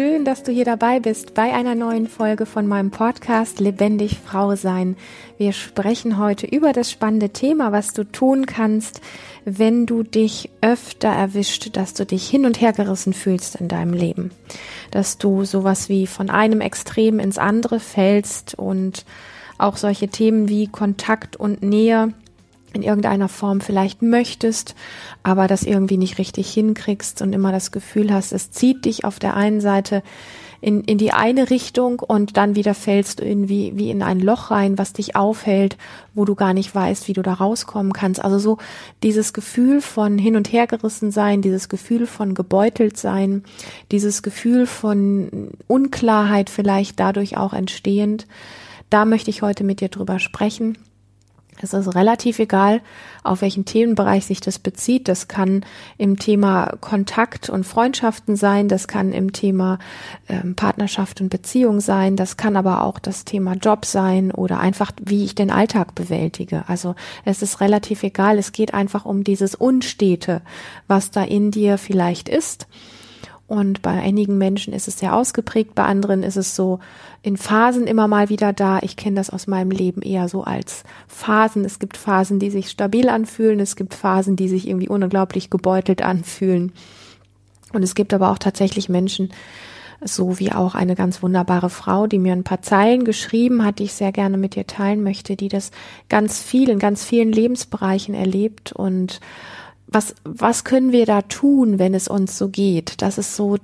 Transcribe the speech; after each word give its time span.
schön, 0.00 0.24
dass 0.24 0.42
du 0.42 0.50
hier 0.50 0.64
dabei 0.64 0.98
bist 0.98 1.34
bei 1.34 1.52
einer 1.52 1.74
neuen 1.74 2.08
Folge 2.08 2.46
von 2.46 2.66
meinem 2.66 2.90
Podcast 2.90 3.60
Lebendig 3.60 4.18
Frau 4.18 4.56
sein. 4.56 4.96
Wir 5.36 5.52
sprechen 5.52 6.16
heute 6.16 6.46
über 6.46 6.72
das 6.72 6.90
spannende 6.90 7.28
Thema, 7.28 7.70
was 7.70 7.92
du 7.92 8.04
tun 8.04 8.46
kannst, 8.46 9.02
wenn 9.44 9.84
du 9.84 10.02
dich 10.02 10.48
öfter 10.62 11.10
erwischt, 11.10 11.76
dass 11.76 11.92
du 11.92 12.06
dich 12.06 12.26
hin 12.26 12.46
und 12.46 12.62
her 12.62 12.72
gerissen 12.72 13.12
fühlst 13.12 13.56
in 13.56 13.68
deinem 13.68 13.92
Leben. 13.92 14.30
Dass 14.90 15.18
du 15.18 15.44
sowas 15.44 15.90
wie 15.90 16.06
von 16.06 16.30
einem 16.30 16.62
Extrem 16.62 17.18
ins 17.18 17.36
andere 17.36 17.78
fällst 17.78 18.54
und 18.54 19.04
auch 19.58 19.76
solche 19.76 20.08
Themen 20.08 20.48
wie 20.48 20.66
Kontakt 20.66 21.36
und 21.36 21.62
Nähe 21.62 22.14
in 22.72 22.82
irgendeiner 22.82 23.28
Form 23.28 23.60
vielleicht 23.60 24.02
möchtest, 24.02 24.74
aber 25.22 25.46
das 25.46 25.62
irgendwie 25.62 25.98
nicht 25.98 26.18
richtig 26.18 26.52
hinkriegst 26.52 27.22
und 27.22 27.32
immer 27.32 27.52
das 27.52 27.70
Gefühl 27.70 28.12
hast, 28.12 28.32
es 28.32 28.50
zieht 28.50 28.84
dich 28.84 29.04
auf 29.04 29.18
der 29.18 29.36
einen 29.36 29.60
Seite 29.60 30.02
in, 30.60 30.84
in 30.84 30.98
die 30.98 31.12
eine 31.12 31.50
Richtung 31.50 32.00
und 32.00 32.36
dann 32.36 32.54
wieder 32.54 32.74
fällst 32.74 33.20
du 33.20 33.24
irgendwie 33.24 33.72
wie 33.76 33.90
in 33.90 34.02
ein 34.02 34.20
Loch 34.20 34.50
rein, 34.50 34.76
was 34.76 34.92
dich 34.92 35.16
aufhält, 35.16 35.76
wo 36.14 36.24
du 36.24 36.34
gar 36.34 36.52
nicht 36.52 36.74
weißt, 36.74 37.08
wie 37.08 37.14
du 37.14 37.22
da 37.22 37.34
rauskommen 37.34 37.92
kannst. 37.92 38.22
Also 38.22 38.38
so 38.38 38.58
dieses 39.02 39.32
Gefühl 39.32 39.80
von 39.80 40.18
hin 40.18 40.36
und 40.36 40.52
her 40.52 40.66
gerissen 40.66 41.10
sein, 41.10 41.40
dieses 41.40 41.68
Gefühl 41.68 42.06
von 42.06 42.34
gebeutelt 42.34 42.98
sein, 42.98 43.42
dieses 43.90 44.22
Gefühl 44.22 44.66
von 44.66 45.50
Unklarheit 45.66 46.50
vielleicht 46.50 47.00
dadurch 47.00 47.36
auch 47.38 47.54
entstehend. 47.54 48.26
Da 48.90 49.04
möchte 49.04 49.30
ich 49.30 49.42
heute 49.42 49.64
mit 49.64 49.80
dir 49.80 49.88
drüber 49.88 50.18
sprechen 50.18 50.76
es 51.62 51.72
ist 51.72 51.94
relativ 51.94 52.38
egal, 52.38 52.80
auf 53.22 53.42
welchen 53.42 53.64
Themenbereich 53.64 54.26
sich 54.26 54.40
das 54.40 54.58
bezieht. 54.58 55.08
Das 55.08 55.28
kann 55.28 55.64
im 55.98 56.18
Thema 56.18 56.76
Kontakt 56.80 57.48
und 57.48 57.64
Freundschaften 57.64 58.36
sein, 58.36 58.68
das 58.68 58.88
kann 58.88 59.12
im 59.12 59.32
Thema 59.32 59.78
ähm, 60.28 60.54
Partnerschaft 60.54 61.20
und 61.20 61.28
Beziehung 61.28 61.80
sein, 61.80 62.16
das 62.16 62.36
kann 62.36 62.56
aber 62.56 62.82
auch 62.84 62.98
das 62.98 63.24
Thema 63.24 63.54
Job 63.54 63.84
sein 63.84 64.30
oder 64.30 64.60
einfach, 64.60 64.92
wie 65.02 65.24
ich 65.24 65.34
den 65.34 65.50
Alltag 65.50 65.94
bewältige. 65.94 66.64
Also 66.66 66.94
es 67.24 67.42
ist 67.42 67.60
relativ 67.60 68.02
egal. 68.02 68.38
Es 68.38 68.52
geht 68.52 68.74
einfach 68.74 69.04
um 69.04 69.24
dieses 69.24 69.54
Unstete, 69.54 70.42
was 70.88 71.10
da 71.10 71.22
in 71.22 71.50
dir 71.50 71.78
vielleicht 71.78 72.28
ist 72.28 72.66
und 73.50 73.82
bei 73.82 73.90
einigen 73.90 74.38
Menschen 74.38 74.72
ist 74.72 74.86
es 74.86 75.00
sehr 75.00 75.12
ausgeprägt, 75.12 75.74
bei 75.74 75.82
anderen 75.82 76.22
ist 76.22 76.36
es 76.36 76.54
so 76.54 76.78
in 77.20 77.36
Phasen 77.36 77.88
immer 77.88 78.06
mal 78.06 78.28
wieder 78.28 78.52
da. 78.52 78.78
Ich 78.80 78.94
kenne 78.94 79.16
das 79.16 79.28
aus 79.28 79.48
meinem 79.48 79.72
Leben 79.72 80.02
eher 80.02 80.28
so 80.28 80.44
als 80.44 80.84
Phasen. 81.08 81.64
Es 81.64 81.80
gibt 81.80 81.96
Phasen, 81.96 82.38
die 82.38 82.50
sich 82.50 82.70
stabil 82.70 83.08
anfühlen, 83.08 83.58
es 83.58 83.74
gibt 83.74 83.94
Phasen, 83.94 84.36
die 84.36 84.48
sich 84.48 84.68
irgendwie 84.68 84.88
unglaublich 84.88 85.50
gebeutelt 85.50 86.00
anfühlen. 86.00 86.70
Und 87.72 87.82
es 87.82 87.96
gibt 87.96 88.14
aber 88.14 88.30
auch 88.30 88.38
tatsächlich 88.38 88.88
Menschen, 88.88 89.30
so 90.00 90.38
wie 90.38 90.52
auch 90.52 90.76
eine 90.76 90.94
ganz 90.94 91.20
wunderbare 91.20 91.70
Frau, 91.70 92.06
die 92.06 92.20
mir 92.20 92.34
ein 92.34 92.44
paar 92.44 92.62
Zeilen 92.62 93.04
geschrieben 93.04 93.64
hat, 93.64 93.80
die 93.80 93.84
ich 93.84 93.94
sehr 93.94 94.12
gerne 94.12 94.36
mit 94.36 94.54
dir 94.54 94.68
teilen 94.68 95.02
möchte, 95.02 95.34
die 95.34 95.48
das 95.48 95.72
ganz 96.08 96.40
viel 96.40 96.68
in 96.68 96.78
ganz 96.78 97.04
vielen 97.04 97.32
Lebensbereichen 97.32 98.14
erlebt 98.14 98.70
und 98.70 99.18
was, 99.92 100.14
was 100.24 100.64
können 100.64 100.92
wir 100.92 101.04
da 101.04 101.22
tun, 101.22 101.78
wenn 101.78 101.94
es 101.94 102.06
uns 102.06 102.38
so 102.38 102.48
geht? 102.48 103.02
Das 103.02 103.18
ist 103.18 103.34
so 103.34 103.56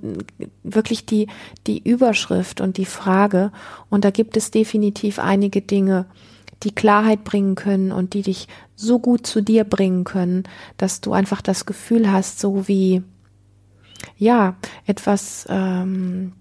wirklich 0.65 1.07
die, 1.07 1.29
die 1.67 1.79
Überschrift 1.79 2.61
und 2.61 2.77
die 2.79 2.85
Frage. 2.85 3.53
Und 3.91 4.05
da 4.05 4.11
gibt 4.11 4.37
es 4.37 4.51
definitiv 4.51 5.19
einige 5.19 5.63
Dinge, 5.63 6.07
die 6.63 6.75
Klarheit 6.75 7.23
bringen 7.23 7.55
können 7.55 7.93
und 7.93 8.15
die 8.15 8.23
dich 8.23 8.49
so 8.75 8.99
gut 8.99 9.27
zu 9.27 9.41
dir 9.41 9.65
bringen 9.65 10.05
können, 10.05 10.45
dass 10.79 11.01
du 11.01 11.13
einfach 11.13 11.43
das 11.43 11.65
Gefühl 11.65 12.11
hast, 12.11 12.41
so 12.41 12.67
wie, 12.67 13.03
ja, 14.17 14.57
etwas, 14.87 15.47
ähm, 15.49 16.33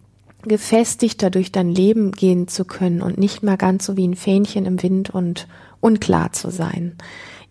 gefestigter 0.47 1.29
durch 1.29 1.51
dein 1.51 1.69
Leben 1.69 2.11
gehen 2.11 2.47
zu 2.47 2.65
können 2.65 3.01
und 3.01 3.17
nicht 3.17 3.43
mehr 3.43 3.57
ganz 3.57 3.85
so 3.85 3.97
wie 3.97 4.07
ein 4.07 4.15
Fähnchen 4.15 4.65
im 4.65 4.81
Wind 4.81 5.09
und 5.09 5.47
unklar 5.81 6.31
zu 6.33 6.49
sein. 6.49 6.95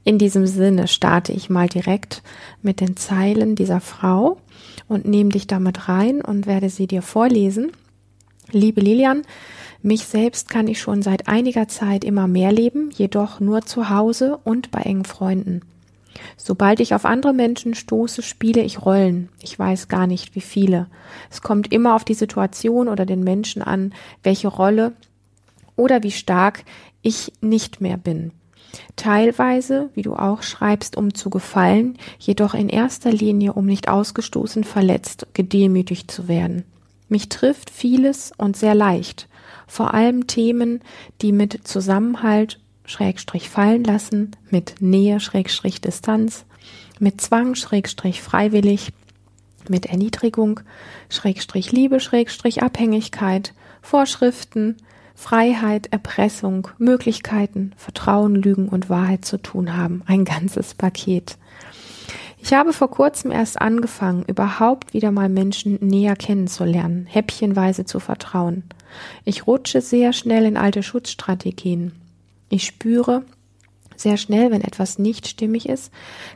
In 0.05 0.19
diesem 0.19 0.47
Sinne 0.47 0.87
starte 0.87 1.33
ich 1.33 1.49
mal 1.49 1.69
direkt 1.69 2.23
mit 2.63 2.81
den 2.81 2.97
Zeilen 2.97 3.57
dieser 3.57 3.81
Frau 3.81 4.37
und 4.87 5.07
nehme 5.07 5.31
dich 5.31 5.47
damit 5.47 5.89
rein 5.89 6.21
und 6.21 6.47
werde 6.47 6.69
sie 6.69 6.87
dir 6.87 7.01
vorlesen. 7.01 7.73
Liebe 8.51 8.83
Lilian, 8.83 9.23
mich 9.81 10.05
selbst 10.05 10.51
kann 10.51 10.69
ich 10.69 10.79
schon 10.79 11.01
seit 11.01 11.27
einiger 11.27 11.69
Zeit 11.69 12.05
immer 12.05 12.29
mehr 12.29 12.53
leben, 12.53 12.91
jedoch 12.91 13.41
nur 13.41 13.63
zu 13.63 13.89
Hause 13.89 14.39
und 14.45 14.71
bei 14.71 14.81
engen 14.81 15.07
Freunden. 15.07 15.63
Sobald 16.37 16.81
ich 16.81 16.95
auf 16.95 17.07
andere 17.07 17.33
Menschen 17.33 17.75
stoße, 17.75 18.23
spiele 18.23 18.63
ich 18.63 18.85
Rollen. 18.85 19.31
Ich 19.41 19.59
weiß 19.59 19.89
gar 19.89 20.07
nicht, 20.07 20.35
wie 20.35 20.41
viele. 20.43 20.87
Es 21.31 21.41
kommt 21.41 21.73
immer 21.73 21.95
auf 21.95 22.05
die 22.05 22.15
Situation 22.15 22.89
oder 22.89 23.07
den 23.07 23.25
Menschen 23.25 23.63
an, 23.63 23.95
welche 24.23 24.49
Rolle 24.49 24.93
oder 25.77 26.03
wie 26.03 26.13
stark 26.13 26.65
ich 27.03 27.33
nicht 27.41 27.81
mehr 27.81 27.97
bin. 27.97 28.33
Teilweise, 28.97 29.91
wie 29.95 30.03
du 30.03 30.15
auch 30.15 30.43
schreibst, 30.43 30.97
um 30.97 31.15
zu 31.15 31.31
gefallen, 31.31 31.99
jedoch 32.19 32.55
in 32.55 32.69
erster 32.69 33.13
Linie, 33.13 33.53
um 33.53 33.67
nicht 33.67 33.89
ausgestoßen, 33.89 34.65
verletzt, 34.65 35.27
gedemütigt 35.35 36.11
zu 36.11 36.29
werden. 36.29 36.65
Mich 37.09 37.29
trifft 37.29 37.71
vieles 37.71 38.33
und 38.37 38.57
sehr 38.57 38.75
leicht, 38.75 39.29
vor 39.67 39.95
allem 39.95 40.27
Themen, 40.27 40.81
die 41.21 41.33
mit 41.33 41.67
Zusammenhalt, 41.67 42.61
Schrägstrich 42.87 43.49
fallen 43.49 43.85
lassen, 43.85 44.33
mit 44.51 44.77
Nähe, 44.81 45.21
Schrägstrich 45.21 45.81
Distanz, 45.81 46.45
mit 46.99 47.21
Zwang, 47.21 47.55
Schrägstrich 47.55 48.21
freiwillig, 48.21 48.93
mit 49.69 49.87
Erniedrigung, 49.87 50.61
Schrägstrich 51.09 51.73
Liebe, 51.73 52.01
Schrägstrich 52.01 52.63
Abhängigkeit, 52.63 53.55
Vorschriften, 53.81 54.77
Freiheit, 55.15 55.87
Erpressung, 55.93 56.69
Möglichkeiten, 56.79 57.73
Vertrauen, 57.77 58.35
Lügen 58.35 58.69
und 58.69 58.91
Wahrheit 58.91 59.25
zu 59.25 59.39
tun 59.39 59.77
haben. 59.77 60.03
Ein 60.07 60.25
ganzes 60.25 60.75
Paket. 60.75 61.39
Ich 62.39 62.53
habe 62.53 62.75
vor 62.75 62.91
kurzem 62.91 63.31
erst 63.31 63.59
angefangen, 63.61 64.25
überhaupt 64.27 64.93
wieder 64.93 65.11
mal 65.11 65.31
Menschen 65.31 65.79
näher 65.81 66.15
kennenzulernen, 66.15 67.07
häppchenweise 67.07 67.87
zu 67.87 68.01
vertrauen. 68.01 68.65
Ich 69.25 69.47
rutsche 69.47 69.81
sehr 69.81 70.13
schnell 70.13 70.45
in 70.45 70.59
alte 70.59 70.83
Schutzstrategien. 70.83 71.93
Ich 72.51 72.67
spüre 72.67 73.25
sehr 73.97 74.19
schnell, 74.19 74.51
wenn 74.51 74.61
etwas 74.61 74.99
nicht 74.99 75.27
stimmig 75.27 75.69
ist, 75.69 75.91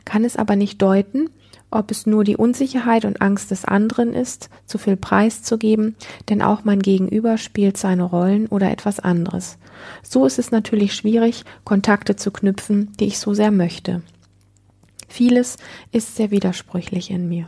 kann 0.05 0.23
es 0.23 0.35
aber 0.35 0.55
nicht 0.55 0.81
deuten, 0.81 1.29
ob 1.71 1.91
es 1.91 2.05
nur 2.05 2.23
die 2.23 2.37
Unsicherheit 2.37 3.05
und 3.05 3.21
Angst 3.21 3.51
des 3.51 3.65
anderen 3.65 4.13
ist, 4.13 4.49
zu 4.65 4.77
viel 4.77 4.97
Preis 4.97 5.43
zu 5.43 5.57
geben, 5.57 5.95
denn 6.29 6.41
auch 6.41 6.63
mein 6.63 6.81
Gegenüber 6.81 7.37
spielt 7.37 7.77
seine 7.77 8.03
Rollen 8.03 8.47
oder 8.47 8.71
etwas 8.71 8.99
anderes. 8.99 9.57
So 10.03 10.25
ist 10.25 10.39
es 10.39 10.51
natürlich 10.51 10.93
schwierig, 10.93 11.45
Kontakte 11.63 12.15
zu 12.15 12.31
knüpfen, 12.31 12.91
die 12.99 13.05
ich 13.05 13.19
so 13.19 13.33
sehr 13.33 13.51
möchte. 13.51 14.01
Vieles 15.07 15.57
ist 15.91 16.15
sehr 16.15 16.31
widersprüchlich 16.31 17.09
in 17.09 17.27
mir. 17.29 17.47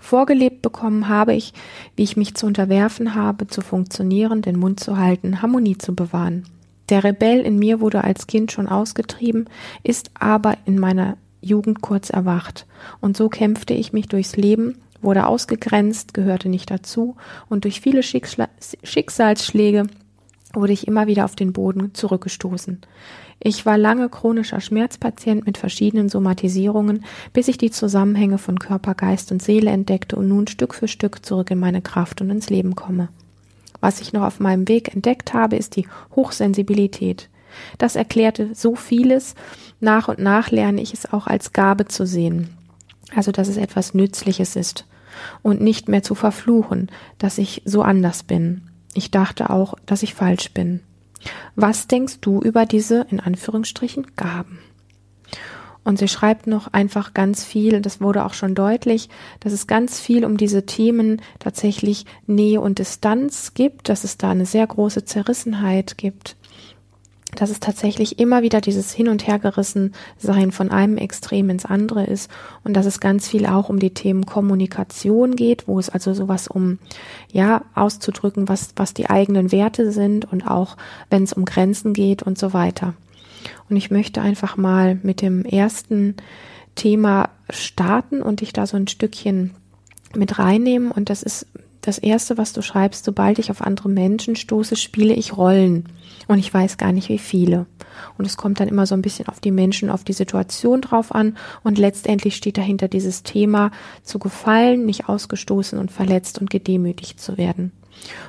Vorgelebt 0.00 0.62
bekommen 0.62 1.08
habe 1.08 1.32
ich, 1.34 1.52
wie 1.94 2.02
ich 2.02 2.16
mich 2.16 2.34
zu 2.34 2.46
unterwerfen 2.46 3.14
habe, 3.14 3.46
zu 3.46 3.60
funktionieren, 3.60 4.42
den 4.42 4.58
Mund 4.58 4.80
zu 4.80 4.98
halten, 4.98 5.42
Harmonie 5.42 5.78
zu 5.78 5.94
bewahren. 5.94 6.44
Der 6.88 7.04
Rebell 7.04 7.40
in 7.40 7.58
mir 7.58 7.80
wurde 7.80 8.02
als 8.02 8.26
Kind 8.26 8.50
schon 8.50 8.66
ausgetrieben, 8.66 9.48
ist 9.84 10.10
aber 10.18 10.56
in 10.64 10.78
meiner 10.78 11.16
Jugend 11.42 11.82
kurz 11.82 12.08
erwacht. 12.08 12.66
Und 13.00 13.16
so 13.16 13.28
kämpfte 13.28 13.74
ich 13.74 13.92
mich 13.92 14.08
durchs 14.08 14.36
Leben, 14.36 14.78
wurde 15.02 15.26
ausgegrenzt, 15.26 16.14
gehörte 16.14 16.48
nicht 16.48 16.70
dazu 16.70 17.16
und 17.48 17.64
durch 17.64 17.80
viele 17.80 18.02
Schicksal 18.02 18.48
Schicksalsschläge 18.82 19.84
wurde 20.54 20.72
ich 20.72 20.86
immer 20.86 21.06
wieder 21.06 21.24
auf 21.24 21.34
den 21.34 21.52
Boden 21.52 21.94
zurückgestoßen. 21.94 22.80
Ich 23.40 23.66
war 23.66 23.76
lange 23.76 24.08
chronischer 24.08 24.60
Schmerzpatient 24.60 25.46
mit 25.46 25.58
verschiedenen 25.58 26.08
Somatisierungen, 26.08 27.04
bis 27.32 27.48
ich 27.48 27.58
die 27.58 27.70
Zusammenhänge 27.70 28.38
von 28.38 28.58
Körper, 28.58 28.94
Geist 28.94 29.32
und 29.32 29.42
Seele 29.42 29.70
entdeckte 29.70 30.16
und 30.16 30.28
nun 30.28 30.46
Stück 30.46 30.74
für 30.74 30.86
Stück 30.86 31.24
zurück 31.26 31.50
in 31.50 31.58
meine 31.58 31.82
Kraft 31.82 32.20
und 32.20 32.30
ins 32.30 32.50
Leben 32.50 32.76
komme. 32.76 33.08
Was 33.80 34.00
ich 34.00 34.12
noch 34.12 34.22
auf 34.22 34.38
meinem 34.38 34.68
Weg 34.68 34.94
entdeckt 34.94 35.34
habe, 35.34 35.56
ist 35.56 35.74
die 35.74 35.88
Hochsensibilität. 36.14 37.28
Das 37.78 37.96
erklärte 37.96 38.54
so 38.54 38.74
vieles. 38.74 39.34
Nach 39.80 40.08
und 40.08 40.18
nach 40.18 40.50
lerne 40.50 40.80
ich 40.80 40.94
es 40.94 41.12
auch 41.12 41.26
als 41.26 41.52
Gabe 41.52 41.86
zu 41.86 42.06
sehen. 42.06 42.56
Also, 43.14 43.32
dass 43.32 43.48
es 43.48 43.56
etwas 43.56 43.94
Nützliches 43.94 44.56
ist. 44.56 44.86
Und 45.42 45.60
nicht 45.60 45.88
mehr 45.88 46.02
zu 46.02 46.14
verfluchen, 46.14 46.90
dass 47.18 47.38
ich 47.38 47.62
so 47.64 47.82
anders 47.82 48.22
bin. 48.22 48.62
Ich 48.94 49.10
dachte 49.10 49.50
auch, 49.50 49.74
dass 49.86 50.02
ich 50.02 50.14
falsch 50.14 50.52
bin. 50.52 50.80
Was 51.54 51.86
denkst 51.86 52.20
du 52.20 52.40
über 52.40 52.66
diese, 52.66 53.06
in 53.10 53.20
Anführungsstrichen, 53.20 54.16
Gaben? 54.16 54.58
Und 55.84 55.98
sie 55.98 56.08
schreibt 56.08 56.46
noch 56.46 56.72
einfach 56.72 57.12
ganz 57.12 57.44
viel, 57.44 57.80
das 57.80 58.00
wurde 58.00 58.24
auch 58.24 58.34
schon 58.34 58.54
deutlich, 58.54 59.08
dass 59.40 59.52
es 59.52 59.66
ganz 59.66 59.98
viel 59.98 60.24
um 60.24 60.36
diese 60.36 60.64
Themen 60.64 61.20
tatsächlich 61.40 62.06
Nähe 62.26 62.60
und 62.60 62.78
Distanz 62.78 63.54
gibt, 63.54 63.88
dass 63.88 64.04
es 64.04 64.16
da 64.16 64.30
eine 64.30 64.46
sehr 64.46 64.66
große 64.66 65.04
Zerrissenheit 65.04 65.98
gibt, 65.98 66.36
dass 67.34 67.50
es 67.50 67.60
tatsächlich 67.60 68.18
immer 68.18 68.42
wieder 68.42 68.60
dieses 68.60 68.92
Hin- 68.92 69.08
und 69.08 69.26
Hergerissen 69.26 69.94
sein 70.18 70.52
von 70.52 70.70
einem 70.70 70.98
Extrem 70.98 71.48
ins 71.50 71.64
andere 71.64 72.04
ist 72.04 72.30
und 72.62 72.74
dass 72.74 72.86
es 72.86 73.00
ganz 73.00 73.26
viel 73.26 73.46
auch 73.46 73.68
um 73.68 73.78
die 73.78 73.94
Themen 73.94 74.26
Kommunikation 74.26 75.34
geht, 75.34 75.66
wo 75.66 75.78
es 75.78 75.88
also 75.88 76.12
sowas 76.12 76.48
um, 76.48 76.78
ja, 77.30 77.62
auszudrücken, 77.74 78.48
was, 78.48 78.70
was 78.76 78.92
die 78.94 79.08
eigenen 79.08 79.50
Werte 79.50 79.92
sind 79.92 80.30
und 80.30 80.46
auch 80.46 80.76
wenn 81.08 81.22
es 81.22 81.32
um 81.32 81.44
Grenzen 81.44 81.94
geht 81.94 82.22
und 82.22 82.38
so 82.38 82.52
weiter. 82.52 82.94
Und 83.68 83.76
ich 83.76 83.90
möchte 83.90 84.20
einfach 84.20 84.56
mal 84.56 84.98
mit 85.02 85.22
dem 85.22 85.44
ersten 85.44 86.16
Thema 86.74 87.30
starten 87.50 88.22
und 88.22 88.40
dich 88.40 88.52
da 88.52 88.66
so 88.66 88.76
ein 88.76 88.88
Stückchen 88.88 89.52
mit 90.14 90.38
reinnehmen 90.38 90.90
und 90.90 91.08
das 91.08 91.22
ist 91.22 91.46
das 91.80 91.98
erste, 91.98 92.38
was 92.38 92.52
du 92.52 92.62
schreibst, 92.62 93.04
sobald 93.04 93.38
ich 93.38 93.50
auf 93.50 93.60
andere 93.60 93.88
Menschen 93.88 94.36
stoße, 94.36 94.76
spiele 94.76 95.14
ich 95.14 95.36
Rollen. 95.36 95.86
Und 96.28 96.38
ich 96.38 96.52
weiß 96.52 96.78
gar 96.78 96.92
nicht, 96.92 97.08
wie 97.08 97.18
viele. 97.18 97.66
Und 98.18 98.24
es 98.24 98.36
kommt 98.36 98.60
dann 98.60 98.68
immer 98.68 98.86
so 98.86 98.94
ein 98.94 99.02
bisschen 99.02 99.28
auf 99.28 99.40
die 99.40 99.50
Menschen, 99.50 99.90
auf 99.90 100.04
die 100.04 100.12
Situation 100.12 100.80
drauf 100.80 101.14
an. 101.14 101.36
Und 101.62 101.78
letztendlich 101.78 102.36
steht 102.36 102.58
dahinter 102.58 102.88
dieses 102.88 103.22
Thema, 103.22 103.70
zu 104.02 104.18
gefallen, 104.18 104.86
nicht 104.86 105.08
ausgestoßen 105.08 105.78
und 105.78 105.90
verletzt 105.90 106.38
und 106.38 106.50
gedemütigt 106.50 107.20
zu 107.20 107.38
werden. 107.38 107.72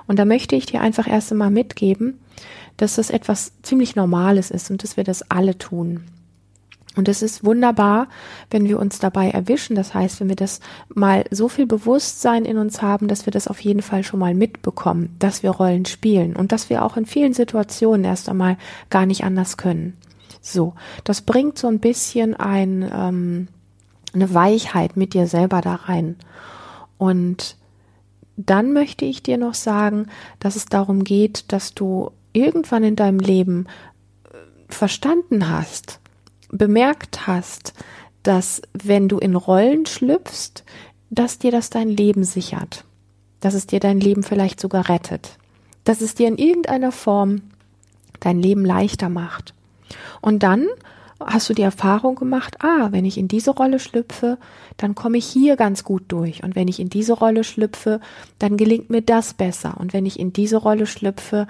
Und 0.07 0.19
da 0.19 0.25
möchte 0.25 0.55
ich 0.55 0.65
dir 0.65 0.81
einfach 0.81 1.07
erst 1.07 1.31
einmal 1.31 1.51
mitgeben, 1.51 2.19
dass 2.77 2.95
das 2.95 3.09
etwas 3.09 3.53
ziemlich 3.61 3.95
Normales 3.95 4.51
ist 4.51 4.71
und 4.71 4.83
dass 4.83 4.97
wir 4.97 5.03
das 5.03 5.29
alle 5.29 5.57
tun. 5.57 6.03
Und 6.95 7.07
es 7.07 7.23
ist 7.23 7.43
wunderbar, 7.43 8.07
wenn 8.51 8.67
wir 8.67 8.79
uns 8.79 8.99
dabei 8.99 9.29
erwischen. 9.29 9.75
Das 9.75 9.93
heißt, 9.93 10.19
wenn 10.19 10.29
wir 10.29 10.35
das 10.35 10.59
mal 10.93 11.25
so 11.31 11.49
viel 11.49 11.65
Bewusstsein 11.65 12.45
in 12.45 12.57
uns 12.57 12.81
haben, 12.81 13.07
dass 13.07 13.25
wir 13.25 13.31
das 13.31 13.47
auf 13.47 13.59
jeden 13.61 13.81
Fall 13.81 14.03
schon 14.03 14.19
mal 14.19 14.35
mitbekommen, 14.35 15.15
dass 15.17 15.41
wir 15.41 15.49
Rollen 15.51 15.85
spielen 15.85 16.35
und 16.35 16.51
dass 16.51 16.69
wir 16.69 16.85
auch 16.85 16.95
in 16.95 17.05
vielen 17.05 17.33
Situationen 17.33 18.05
erst 18.05 18.29
einmal 18.29 18.57
gar 18.91 19.07
nicht 19.07 19.23
anders 19.23 19.57
können. 19.57 19.97
So, 20.39 20.75
das 21.03 21.21
bringt 21.21 21.57
so 21.57 21.67
ein 21.67 21.79
bisschen 21.79 22.35
ein, 22.35 22.89
ähm, 22.93 23.47
eine 24.13 24.33
Weichheit 24.33 24.95
mit 24.95 25.13
dir 25.13 25.25
selber 25.25 25.61
da 25.61 25.75
rein. 25.75 26.17
Und 26.97 27.57
dann 28.35 28.73
möchte 28.73 29.05
ich 29.05 29.23
dir 29.23 29.37
noch 29.37 29.53
sagen, 29.53 30.07
dass 30.39 30.55
es 30.55 30.65
darum 30.65 31.03
geht, 31.03 31.51
dass 31.51 31.73
du 31.73 32.11
irgendwann 32.33 32.83
in 32.83 32.95
deinem 32.95 33.19
Leben 33.19 33.67
äh, 34.25 34.37
verstanden 34.69 35.49
hast, 35.49 35.99
bemerkt 36.57 37.27
hast, 37.27 37.73
dass 38.23 38.61
wenn 38.73 39.09
du 39.09 39.17
in 39.17 39.35
Rollen 39.35 39.85
schlüpfst, 39.85 40.63
dass 41.09 41.39
dir 41.39 41.51
das 41.51 41.69
dein 41.69 41.89
Leben 41.89 42.23
sichert, 42.23 42.85
dass 43.41 43.53
es 43.53 43.67
dir 43.67 43.79
dein 43.79 43.99
Leben 43.99 44.23
vielleicht 44.23 44.59
sogar 44.59 44.89
rettet, 44.89 45.37
dass 45.83 46.01
es 46.01 46.15
dir 46.15 46.27
in 46.27 46.37
irgendeiner 46.37 46.91
Form 46.91 47.41
dein 48.19 48.39
Leben 48.39 48.65
leichter 48.65 49.09
macht. 49.09 49.53
Und 50.21 50.43
dann 50.43 50.67
hast 51.19 51.49
du 51.49 51.53
die 51.53 51.61
Erfahrung 51.61 52.15
gemacht, 52.15 52.63
ah, 52.63 52.87
wenn 52.91 53.05
ich 53.05 53.17
in 53.17 53.27
diese 53.27 53.51
Rolle 53.51 53.79
schlüpfe, 53.79 54.37
dann 54.77 54.95
komme 54.95 55.17
ich 55.17 55.25
hier 55.25 55.55
ganz 55.55 55.83
gut 55.83 56.03
durch. 56.07 56.43
Und 56.43 56.55
wenn 56.55 56.67
ich 56.67 56.79
in 56.79 56.89
diese 56.89 57.13
Rolle 57.13 57.43
schlüpfe, 57.43 57.99
dann 58.39 58.57
gelingt 58.57 58.89
mir 58.89 59.01
das 59.01 59.33
besser. 59.33 59.75
Und 59.79 59.93
wenn 59.93 60.05
ich 60.05 60.19
in 60.19 60.33
diese 60.33 60.57
Rolle 60.57 60.85
schlüpfe, 60.85 61.47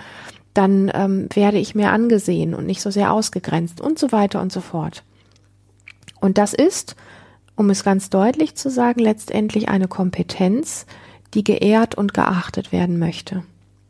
dann 0.53 0.91
ähm, 0.93 1.27
werde 1.33 1.57
ich 1.57 1.75
mehr 1.75 1.91
angesehen 1.91 2.53
und 2.53 2.65
nicht 2.65 2.81
so 2.81 2.91
sehr 2.91 3.11
ausgegrenzt 3.11 3.81
und 3.81 3.97
so 3.97 4.11
weiter 4.11 4.41
und 4.41 4.51
so 4.51 4.61
fort. 4.61 5.03
Und 6.19 6.37
das 6.37 6.53
ist, 6.53 6.95
um 7.55 7.69
es 7.69 7.83
ganz 7.83 8.09
deutlich 8.09 8.55
zu 8.55 8.69
sagen, 8.69 8.99
letztendlich 8.99 9.69
eine 9.69 9.87
Kompetenz, 9.87 10.85
die 11.33 11.43
geehrt 11.43 11.95
und 11.95 12.13
geachtet 12.13 12.71
werden 12.71 12.99
möchte. 12.99 13.43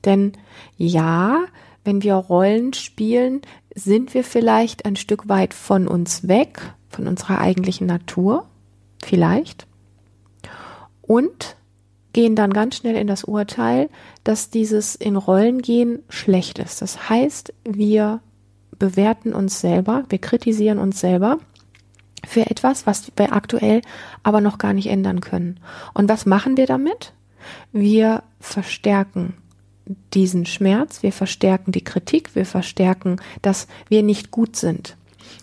Denn 0.05 0.33
ja, 0.77 1.43
wenn 1.83 2.01
wir 2.03 2.15
Rollen 2.15 2.73
spielen, 2.73 3.41
sind 3.75 4.13
wir 4.13 4.23
vielleicht 4.23 4.85
ein 4.85 4.95
Stück 4.95 5.27
weit 5.27 5.53
von 5.53 5.87
uns 5.87 6.27
weg, 6.27 6.73
von 6.89 7.07
unserer 7.07 7.39
eigentlichen 7.39 7.87
Natur, 7.87 8.45
vielleicht. 9.03 9.65
Und 11.01 11.55
gehen 12.13 12.35
dann 12.35 12.53
ganz 12.53 12.77
schnell 12.77 12.95
in 12.95 13.07
das 13.07 13.23
Urteil, 13.23 13.89
dass 14.23 14.49
dieses 14.49 14.95
in 14.95 15.15
Rollen 15.15 15.61
gehen 15.61 15.99
schlecht 16.09 16.59
ist. 16.59 16.81
Das 16.81 17.09
heißt, 17.09 17.53
wir 17.63 18.21
bewerten 18.77 19.33
uns 19.33 19.59
selber, 19.59 20.03
wir 20.09 20.19
kritisieren 20.19 20.79
uns 20.79 20.99
selber 20.99 21.39
für 22.25 22.49
etwas, 22.49 22.87
was 22.87 23.11
wir 23.15 23.33
aktuell 23.33 23.81
aber 24.23 24.41
noch 24.41 24.57
gar 24.57 24.73
nicht 24.73 24.87
ändern 24.87 25.21
können. 25.21 25.59
Und 25.93 26.09
was 26.09 26.25
machen 26.25 26.57
wir 26.57 26.65
damit? 26.65 27.13
Wir 27.71 28.23
verstärken 28.39 29.35
diesen 30.13 30.45
Schmerz, 30.45 31.03
wir 31.03 31.11
verstärken 31.11 31.73
die 31.73 31.83
Kritik, 31.83 32.35
wir 32.35 32.45
verstärken, 32.45 33.17
dass 33.41 33.67
wir 33.89 34.03
nicht 34.03 34.31
gut 34.31 34.55
sind. 34.55 34.95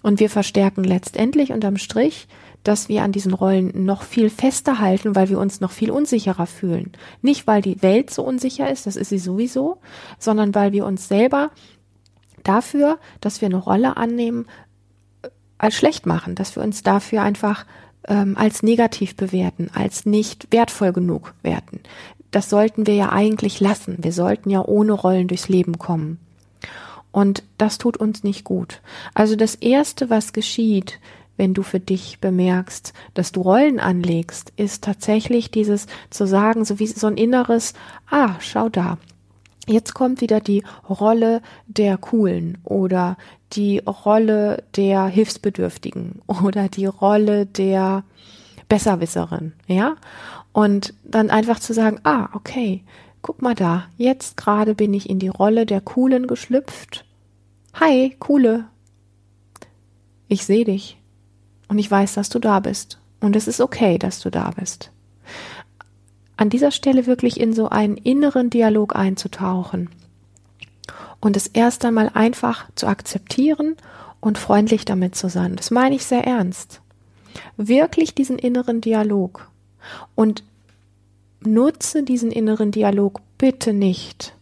Und 0.02 0.20
wir 0.20 0.30
verstärken 0.30 0.84
letztendlich 0.84 1.52
unterm 1.52 1.76
Strich 1.76 2.26
dass 2.64 2.88
wir 2.88 3.02
an 3.02 3.12
diesen 3.12 3.32
Rollen 3.32 3.84
noch 3.84 4.02
viel 4.02 4.30
fester 4.30 4.78
halten, 4.78 5.14
weil 5.14 5.28
wir 5.28 5.38
uns 5.38 5.60
noch 5.60 5.70
viel 5.70 5.90
unsicherer 5.90 6.46
fühlen. 6.46 6.92
Nicht, 7.22 7.46
weil 7.46 7.62
die 7.62 7.82
Welt 7.82 8.10
so 8.10 8.22
unsicher 8.22 8.70
ist, 8.70 8.86
das 8.86 8.96
ist 8.96 9.08
sie 9.08 9.18
sowieso, 9.18 9.78
sondern 10.18 10.54
weil 10.54 10.72
wir 10.72 10.84
uns 10.84 11.08
selber 11.08 11.50
dafür, 12.42 12.98
dass 13.20 13.40
wir 13.40 13.46
eine 13.46 13.56
Rolle 13.56 13.96
annehmen, 13.96 14.46
äh, 15.22 15.28
als 15.58 15.74
schlecht 15.74 16.06
machen, 16.06 16.34
dass 16.34 16.56
wir 16.56 16.62
uns 16.62 16.82
dafür 16.82 17.22
einfach 17.22 17.66
ähm, 18.08 18.36
als 18.36 18.62
negativ 18.62 19.16
bewerten, 19.16 19.70
als 19.74 20.06
nicht 20.06 20.48
wertvoll 20.50 20.92
genug 20.92 21.34
werten. 21.42 21.80
Das 22.30 22.48
sollten 22.48 22.86
wir 22.86 22.94
ja 22.94 23.10
eigentlich 23.10 23.60
lassen. 23.60 23.98
Wir 24.00 24.12
sollten 24.12 24.50
ja 24.50 24.64
ohne 24.64 24.92
Rollen 24.92 25.28
durchs 25.28 25.48
Leben 25.48 25.78
kommen. 25.78 26.18
Und 27.12 27.42
das 27.58 27.78
tut 27.78 27.96
uns 27.96 28.22
nicht 28.22 28.44
gut. 28.44 28.80
Also 29.14 29.34
das 29.34 29.56
Erste, 29.56 30.10
was 30.10 30.32
geschieht, 30.32 31.00
wenn 31.40 31.54
du 31.54 31.62
für 31.62 31.80
dich 31.80 32.20
bemerkst, 32.20 32.92
dass 33.14 33.32
du 33.32 33.40
Rollen 33.40 33.80
anlegst, 33.80 34.52
ist 34.56 34.84
tatsächlich 34.84 35.50
dieses 35.50 35.86
zu 36.10 36.26
sagen, 36.26 36.66
so 36.66 36.78
wie 36.78 36.86
so 36.86 37.06
ein 37.06 37.16
inneres, 37.16 37.72
ah, 38.10 38.34
schau 38.40 38.68
da. 38.68 38.98
Jetzt 39.66 39.94
kommt 39.94 40.20
wieder 40.20 40.40
die 40.40 40.62
Rolle 40.86 41.40
der 41.66 41.96
Coolen 41.96 42.58
oder 42.62 43.16
die 43.54 43.78
Rolle 43.78 44.64
der 44.76 45.06
Hilfsbedürftigen 45.06 46.20
oder 46.26 46.68
die 46.68 46.84
Rolle 46.84 47.46
der 47.46 48.04
Besserwisserin, 48.68 49.54
ja? 49.66 49.96
Und 50.52 50.92
dann 51.04 51.30
einfach 51.30 51.58
zu 51.58 51.72
sagen, 51.72 52.00
ah, 52.04 52.28
okay, 52.34 52.84
guck 53.22 53.40
mal 53.40 53.54
da, 53.54 53.86
jetzt 53.96 54.36
gerade 54.36 54.74
bin 54.74 54.92
ich 54.92 55.08
in 55.08 55.18
die 55.18 55.28
Rolle 55.28 55.64
der 55.64 55.80
Coolen 55.80 56.26
geschlüpft. 56.26 57.06
Hi, 57.72 58.14
Coole. 58.18 58.66
Ich 60.28 60.44
sehe 60.44 60.66
dich. 60.66 60.99
Und 61.70 61.78
ich 61.78 61.88
weiß, 61.88 62.14
dass 62.14 62.28
du 62.28 62.40
da 62.40 62.58
bist. 62.58 62.98
Und 63.20 63.36
es 63.36 63.46
ist 63.46 63.60
okay, 63.60 63.96
dass 63.96 64.18
du 64.18 64.28
da 64.28 64.50
bist. 64.50 64.90
An 66.36 66.50
dieser 66.50 66.72
Stelle 66.72 67.06
wirklich 67.06 67.38
in 67.38 67.52
so 67.52 67.68
einen 67.68 67.96
inneren 67.96 68.50
Dialog 68.50 68.96
einzutauchen 68.96 69.88
und 71.20 71.36
es 71.36 71.46
erst 71.46 71.84
einmal 71.84 72.10
einfach 72.12 72.66
zu 72.74 72.88
akzeptieren 72.88 73.76
und 74.18 74.36
freundlich 74.36 74.84
damit 74.84 75.14
zu 75.14 75.28
sein. 75.28 75.54
Das 75.54 75.70
meine 75.70 75.94
ich 75.94 76.04
sehr 76.04 76.26
ernst. 76.26 76.80
Wirklich 77.56 78.16
diesen 78.16 78.38
inneren 78.38 78.80
Dialog 78.80 79.48
und 80.16 80.42
nutze 81.40 82.02
diesen 82.02 82.32
inneren 82.32 82.72
Dialog 82.72 83.20
bitte 83.38 83.72
nicht, 83.72 84.34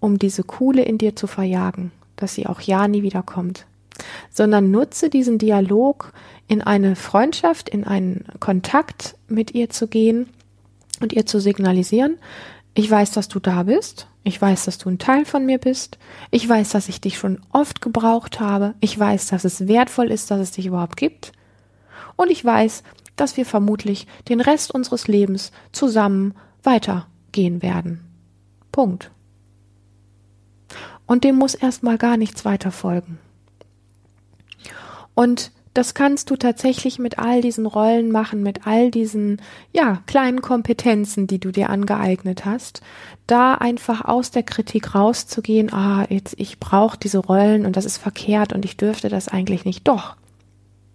um 0.00 0.18
diese 0.18 0.44
Kuhle 0.44 0.82
in 0.82 0.96
dir 0.96 1.14
zu 1.14 1.26
verjagen, 1.26 1.92
dass 2.14 2.34
sie 2.34 2.46
auch 2.46 2.62
ja 2.62 2.88
nie 2.88 3.02
wiederkommt 3.02 3.66
sondern 4.30 4.70
nutze 4.70 5.10
diesen 5.10 5.38
Dialog 5.38 6.12
in 6.48 6.62
eine 6.62 6.96
Freundschaft, 6.96 7.68
in 7.68 7.84
einen 7.84 8.24
Kontakt 8.40 9.16
mit 9.28 9.54
ihr 9.54 9.70
zu 9.70 9.88
gehen 9.88 10.28
und 11.00 11.12
ihr 11.12 11.26
zu 11.26 11.40
signalisieren, 11.40 12.18
ich 12.78 12.90
weiß, 12.90 13.12
dass 13.12 13.28
du 13.28 13.40
da 13.40 13.62
bist. 13.62 14.06
Ich 14.22 14.40
weiß, 14.40 14.66
dass 14.66 14.76
du 14.76 14.90
ein 14.90 14.98
Teil 14.98 15.24
von 15.24 15.46
mir 15.46 15.56
bist. 15.56 15.96
Ich 16.30 16.46
weiß, 16.46 16.70
dass 16.70 16.90
ich 16.90 17.00
dich 17.00 17.16
schon 17.16 17.40
oft 17.50 17.80
gebraucht 17.80 18.38
habe. 18.38 18.74
Ich 18.80 18.98
weiß, 18.98 19.28
dass 19.28 19.44
es 19.44 19.66
wertvoll 19.66 20.10
ist, 20.10 20.30
dass 20.30 20.40
es 20.40 20.50
dich 20.50 20.66
überhaupt 20.66 20.98
gibt. 20.98 21.32
Und 22.16 22.30
ich 22.30 22.44
weiß, 22.44 22.82
dass 23.16 23.38
wir 23.38 23.46
vermutlich 23.46 24.06
den 24.28 24.42
Rest 24.42 24.72
unseres 24.72 25.08
Lebens 25.08 25.52
zusammen 25.72 26.34
weitergehen 26.62 27.62
werden. 27.62 28.04
Punkt. 28.72 29.10
Und 31.06 31.24
dem 31.24 31.36
muss 31.36 31.54
erstmal 31.54 31.96
gar 31.96 32.18
nichts 32.18 32.44
weiter 32.44 32.72
folgen. 32.72 33.18
Und 35.16 35.50
das 35.74 35.94
kannst 35.94 36.30
du 36.30 36.36
tatsächlich 36.36 36.98
mit 36.98 37.18
all 37.18 37.40
diesen 37.40 37.66
Rollen 37.66 38.12
machen, 38.12 38.42
mit 38.42 38.66
all 38.66 38.90
diesen, 38.90 39.42
ja, 39.72 40.02
kleinen 40.06 40.40
Kompetenzen, 40.40 41.26
die 41.26 41.40
du 41.40 41.50
dir 41.50 41.70
angeeignet 41.70 42.44
hast, 42.44 42.82
da 43.26 43.54
einfach 43.54 44.04
aus 44.04 44.30
der 44.30 44.42
Kritik 44.42 44.94
rauszugehen, 44.94 45.72
ah, 45.72 46.06
jetzt, 46.08 46.34
ich 46.38 46.60
brauche 46.60 46.98
diese 46.98 47.18
Rollen 47.18 47.66
und 47.66 47.76
das 47.76 47.86
ist 47.86 47.96
verkehrt 47.96 48.52
und 48.52 48.64
ich 48.64 48.76
dürfte 48.76 49.08
das 49.08 49.28
eigentlich 49.28 49.64
nicht. 49.64 49.88
Doch. 49.88 50.16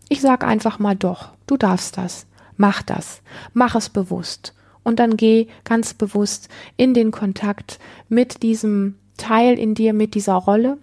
Ich 0.08 0.22
sag 0.22 0.44
einfach 0.44 0.80
mal 0.80 0.96
doch, 0.96 1.30
du 1.48 1.58
darfst 1.58 1.98
das. 1.98 2.28
Mach 2.58 2.84
das. 2.84 3.22
Mach 3.54 3.76
es 3.76 3.90
bewusst. 3.90 4.54
Und 4.84 5.00
dann 5.00 5.18
geh 5.18 5.48
ganz 5.64 5.94
bewusst 5.94 6.48
in 6.78 6.94
den 6.94 7.12
Kontakt 7.12 7.80
mit 8.08 8.44
diesem 8.44 8.96
Teil 9.18 9.58
in 9.58 9.74
dir, 9.74 9.94
mit 9.94 10.16
dieser 10.16 10.36
Rolle 10.36 10.78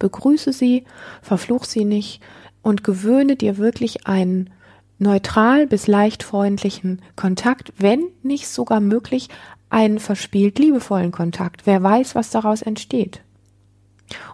begrüße 0.00 0.52
sie, 0.52 0.84
verfluch 1.22 1.64
sie 1.64 1.84
nicht 1.84 2.20
und 2.62 2.84
gewöhne 2.84 3.36
dir 3.36 3.58
wirklich 3.58 4.06
einen 4.06 4.50
neutral 4.98 5.66
bis 5.66 5.86
leicht 5.86 6.22
freundlichen 6.22 7.00
Kontakt, 7.16 7.72
wenn 7.78 8.04
nicht 8.22 8.48
sogar 8.48 8.80
möglich 8.80 9.28
einen 9.70 9.98
verspielt 9.98 10.58
liebevollen 10.58 11.12
Kontakt. 11.12 11.66
Wer 11.66 11.82
weiß, 11.82 12.14
was 12.14 12.30
daraus 12.30 12.60
entsteht. 12.60 13.22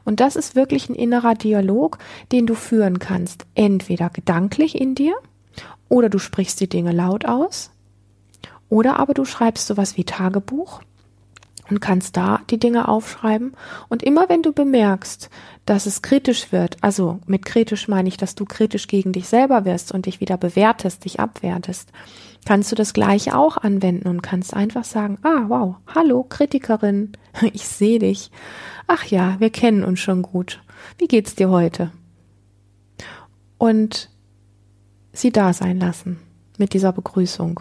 Und 0.04 0.21
das 0.21 0.37
ist 0.37 0.56
wirklich 0.56 0.88
ein 0.88 0.95
innerer 0.95 1.35
Dialog, 1.35 1.99
den 2.33 2.47
du 2.47 2.54
führen 2.54 2.99
kannst, 2.99 3.47
entweder 3.54 4.09
gedanklich 4.09 4.80
in 4.80 4.95
dir 4.95 5.14
oder 5.88 6.09
du 6.09 6.18
sprichst 6.18 6.61
die 6.61 6.68
Dinge 6.68 6.92
laut 6.92 7.26
aus 7.26 7.71
oder 8.68 8.99
aber 8.99 9.14
du 9.14 9.25
schreibst 9.25 9.66
sowas 9.66 9.97
wie 9.97 10.04
Tagebuch 10.04 10.80
und 11.71 11.81
kannst 11.81 12.17
da 12.17 12.41
die 12.51 12.59
Dinge 12.59 12.89
aufschreiben. 12.89 13.57
Und 13.89 14.03
immer 14.03 14.29
wenn 14.29 14.43
du 14.43 14.53
bemerkst, 14.53 15.31
dass 15.65 15.87
es 15.87 16.03
kritisch 16.03 16.53
wird, 16.53 16.77
also 16.83 17.19
mit 17.27 17.45
kritisch 17.45 17.89
meine 17.89 18.09
ich, 18.09 18.17
dass 18.17 18.35
du 18.35 18.45
kritisch 18.45 18.87
gegen 18.87 19.13
dich 19.13 19.29
selber 19.29 19.65
wirst 19.65 19.93
und 19.93 20.07
dich 20.07 20.21
wieder 20.21 20.37
bewertest, 20.37 21.05
dich 21.05 21.21
abwertest, 21.21 21.91
kannst 22.45 22.71
du 22.71 22.77
das 22.77 22.93
gleiche 22.93 23.37
auch 23.37 23.57
anwenden 23.57 24.09
und 24.09 24.23
kannst 24.23 24.55
einfach 24.55 24.85
sagen, 24.85 25.19
ah, 25.23 25.45
wow, 25.49 25.77
hallo, 25.93 26.23
Kritikerin, 26.23 27.13
ich 27.53 27.67
sehe 27.67 27.99
dich. 27.99 28.31
Ach 28.87 29.05
ja, 29.05 29.37
wir 29.41 29.51
kennen 29.51 29.85
uns 29.85 30.01
schon 30.01 30.23
gut. 30.23 30.63
Wie 30.99 31.09
geht's 31.09 31.35
dir 31.35 31.51
heute? 31.51 31.91
Und 33.59 34.11
sie 35.13 35.33
da 35.33 35.53
sein 35.53 35.81
lassen 35.81 36.19
mit 36.59 36.73
dieser 36.73 36.93
Begrüßung 36.93 37.61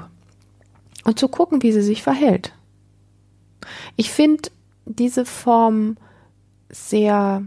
und 1.06 1.20
zu 1.20 1.28
gucken, 1.28 1.64
wie 1.64 1.72
sie 1.72 1.82
sich 1.82 2.04
verhält. 2.04 2.54
Ich 3.96 4.12
finde 4.12 4.50
diese 4.86 5.26
Form 5.26 5.98
sehr, 6.70 7.44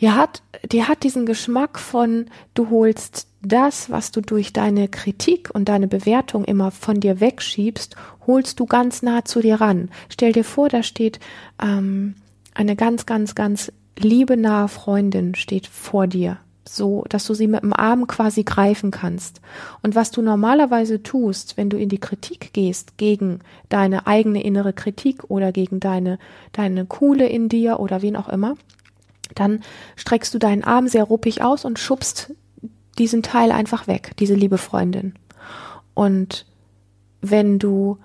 die 0.00 0.10
hat, 0.10 0.42
die 0.70 0.84
hat 0.84 1.02
diesen 1.02 1.26
Geschmack 1.26 1.78
von, 1.78 2.26
du 2.54 2.70
holst 2.70 3.28
das, 3.42 3.90
was 3.90 4.10
du 4.10 4.20
durch 4.20 4.52
deine 4.52 4.88
Kritik 4.88 5.50
und 5.52 5.68
deine 5.68 5.88
Bewertung 5.88 6.44
immer 6.44 6.70
von 6.70 7.00
dir 7.00 7.20
wegschiebst, 7.20 7.96
holst 8.26 8.58
du 8.60 8.66
ganz 8.66 9.02
nah 9.02 9.24
zu 9.24 9.40
dir 9.40 9.60
ran. 9.60 9.90
Stell 10.08 10.32
dir 10.32 10.44
vor, 10.44 10.68
da 10.68 10.82
steht 10.82 11.20
ähm, 11.62 12.14
eine 12.54 12.76
ganz, 12.76 13.06
ganz, 13.06 13.34
ganz 13.34 13.72
liebenahe 13.98 14.68
Freundin 14.68 15.34
steht 15.34 15.66
vor 15.66 16.06
dir 16.06 16.38
so, 16.68 17.04
dass 17.08 17.26
du 17.26 17.34
sie 17.34 17.46
mit 17.46 17.62
dem 17.62 17.72
Arm 17.72 18.06
quasi 18.06 18.42
greifen 18.42 18.90
kannst. 18.90 19.40
Und 19.82 19.94
was 19.94 20.10
du 20.10 20.22
normalerweise 20.22 21.02
tust, 21.02 21.56
wenn 21.56 21.70
du 21.70 21.76
in 21.76 21.88
die 21.88 22.00
Kritik 22.00 22.52
gehst 22.52 22.98
gegen 22.98 23.40
deine 23.68 24.06
eigene 24.06 24.42
innere 24.42 24.72
Kritik 24.72 25.24
oder 25.30 25.52
gegen 25.52 25.80
deine, 25.80 26.18
deine 26.52 26.86
Kuhle 26.86 27.28
in 27.28 27.48
dir 27.48 27.80
oder 27.80 28.02
wen 28.02 28.16
auch 28.16 28.28
immer, 28.28 28.56
dann 29.34 29.60
streckst 29.96 30.32
du 30.34 30.38
deinen 30.38 30.64
Arm 30.64 30.88
sehr 30.88 31.04
ruppig 31.04 31.42
aus 31.42 31.64
und 31.64 31.78
schubst 31.78 32.32
diesen 32.98 33.22
Teil 33.22 33.52
einfach 33.52 33.86
weg, 33.86 34.12
diese 34.18 34.34
liebe 34.34 34.58
Freundin. 34.58 35.14
Und 35.94 36.46
wenn 37.20 37.58
du 37.58 37.98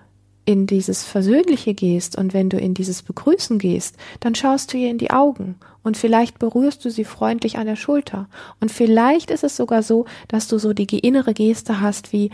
in 0.46 0.66
dieses 0.68 1.04
Versöhnliche 1.04 1.74
gehst 1.74 2.18
und 2.18 2.34
wenn 2.34 2.50
du 2.50 2.58
in 2.58 2.74
dieses 2.74 3.04
Begrüßen 3.04 3.60
gehst, 3.60 3.96
dann 4.20 4.36
schaust 4.36 4.74
du 4.74 4.78
ihr 4.78 4.90
in 4.90 4.98
die 4.98 5.12
Augen 5.12 5.56
und 5.84 5.98
vielleicht 5.98 6.40
berührst 6.40 6.86
du 6.86 6.90
sie 6.90 7.06
freundlich 7.06 7.58
an 7.58 7.68
der 7.68 7.76
Schulter. 7.76 8.28
Und 8.60 8.72
vielleicht 8.72 9.32
ist 9.32 9.44
es 9.44 9.56
sogar 9.56 9.84
so, 9.84 10.06
dass 10.28 10.48
du 10.48 10.58
so 10.58 10.74
die 10.74 11.00
innere 11.00 11.34
Geste 11.34 11.82
hast, 11.82 12.14
wie 12.14 12.30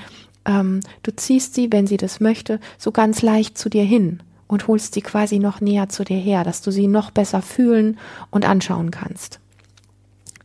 ähm, 0.45 0.81
du 1.03 1.15
ziehst 1.15 1.53
sie, 1.53 1.71
wenn 1.71 1.87
sie 1.87 1.97
das 1.97 2.19
möchte, 2.19 2.59
so 2.77 2.91
ganz 2.91 3.21
leicht 3.21 3.57
zu 3.57 3.69
dir 3.69 3.83
hin 3.83 4.21
und 4.47 4.67
holst 4.67 4.93
sie 4.93 5.01
quasi 5.01 5.39
noch 5.39 5.61
näher 5.61 5.89
zu 5.89 6.03
dir 6.03 6.17
her, 6.17 6.43
dass 6.43 6.61
du 6.61 6.71
sie 6.71 6.87
noch 6.87 7.11
besser 7.11 7.41
fühlen 7.41 7.97
und 8.31 8.45
anschauen 8.45 8.91
kannst. 8.91 9.39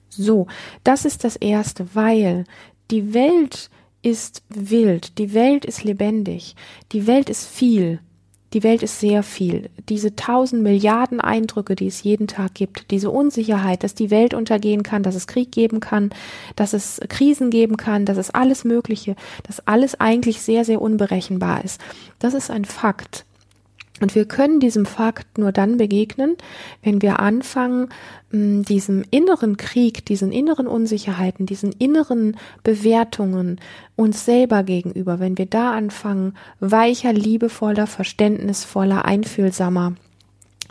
So, 0.08 0.46
das 0.84 1.04
ist 1.04 1.24
das 1.24 1.36
Erste, 1.36 1.94
weil 1.94 2.44
die 2.90 3.14
Welt 3.14 3.70
ist 4.02 4.42
wild, 4.48 5.18
die 5.18 5.32
Welt 5.32 5.64
ist 5.64 5.84
lebendig, 5.84 6.56
die 6.90 7.06
Welt 7.06 7.30
ist 7.30 7.46
viel, 7.46 8.00
die 8.52 8.62
Welt 8.62 8.82
ist 8.82 9.00
sehr 9.00 9.22
viel. 9.22 9.70
Diese 9.88 10.14
tausend 10.14 10.62
Milliarden 10.62 11.20
Eindrücke, 11.20 11.74
die 11.74 11.86
es 11.86 12.02
jeden 12.02 12.26
Tag 12.26 12.54
gibt, 12.54 12.90
diese 12.90 13.10
Unsicherheit, 13.10 13.82
dass 13.82 13.94
die 13.94 14.10
Welt 14.10 14.34
untergehen 14.34 14.82
kann, 14.82 15.02
dass 15.02 15.14
es 15.14 15.26
Krieg 15.26 15.52
geben 15.52 15.80
kann, 15.80 16.10
dass 16.56 16.72
es 16.72 17.00
Krisen 17.08 17.50
geben 17.50 17.76
kann, 17.76 18.04
dass 18.04 18.18
es 18.18 18.30
alles 18.30 18.64
Mögliche, 18.64 19.16
dass 19.44 19.66
alles 19.66 19.98
eigentlich 20.00 20.42
sehr, 20.42 20.64
sehr 20.64 20.82
unberechenbar 20.82 21.64
ist. 21.64 21.80
Das 22.18 22.34
ist 22.34 22.50
ein 22.50 22.64
Fakt. 22.64 23.24
Und 24.02 24.16
wir 24.16 24.24
können 24.24 24.58
diesem 24.58 24.84
Fakt 24.84 25.38
nur 25.38 25.52
dann 25.52 25.76
begegnen, 25.76 26.36
wenn 26.82 27.00
wir 27.02 27.20
anfangen, 27.20 27.88
diesem 28.32 29.04
inneren 29.12 29.56
Krieg, 29.56 30.04
diesen 30.04 30.32
inneren 30.32 30.66
Unsicherheiten, 30.66 31.46
diesen 31.46 31.70
inneren 31.70 32.36
Bewertungen 32.64 33.60
uns 33.94 34.24
selber 34.24 34.64
gegenüber, 34.64 35.20
wenn 35.20 35.38
wir 35.38 35.46
da 35.46 35.70
anfangen, 35.70 36.34
weicher, 36.58 37.12
liebevoller, 37.12 37.86
verständnisvoller, 37.86 39.04
einfühlsamer 39.04 39.94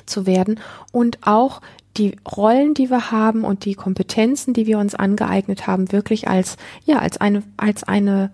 zu 0.05 0.25
werden 0.25 0.59
und 0.91 1.19
auch 1.21 1.61
die 1.95 2.17
Rollen, 2.35 2.73
die 2.73 2.89
wir 2.89 3.11
haben 3.11 3.45
und 3.45 3.63
die 3.63 3.75
Kompetenzen, 3.75 4.53
die 4.53 4.67
wir 4.67 4.77
uns 4.77 4.93
angeeignet 4.93 5.67
haben, 5.67 5.93
wirklich 5.93 6.27
als, 6.27 6.57
ja, 6.83 6.99
als 6.99 7.21
eine, 7.21 7.43
als 7.55 7.85
eine, 7.85 8.31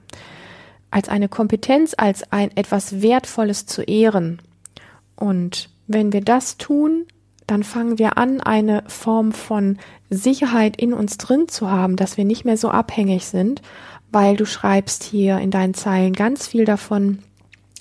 als 0.89 1.07
eine 1.07 1.29
Kompetenz, 1.29 1.93
als 1.95 2.31
ein 2.31 2.49
etwas 2.57 3.03
Wertvolles 3.03 3.67
zu 3.67 3.83
ehren 3.83 4.41
und 5.17 5.69
wenn 5.87 6.13
wir 6.13 6.21
das 6.21 6.57
tun, 6.57 7.05
dann 7.47 7.63
fangen 7.63 7.97
wir 7.97 8.17
an, 8.17 8.41
eine 8.41 8.83
Form 8.87 9.31
von 9.31 9.77
Sicherheit 10.09 10.77
in 10.77 10.93
uns 10.93 11.17
drin 11.17 11.47
zu 11.47 11.69
haben, 11.69 11.95
dass 11.95 12.17
wir 12.17 12.25
nicht 12.25 12.45
mehr 12.45 12.57
so 12.57 12.69
abhängig 12.69 13.25
sind, 13.25 13.61
weil 14.11 14.35
du 14.35 14.45
schreibst 14.45 15.03
hier 15.03 15.37
in 15.39 15.51
deinen 15.51 15.73
Zeilen 15.73 16.13
ganz 16.13 16.47
viel 16.47 16.65
davon, 16.65 17.19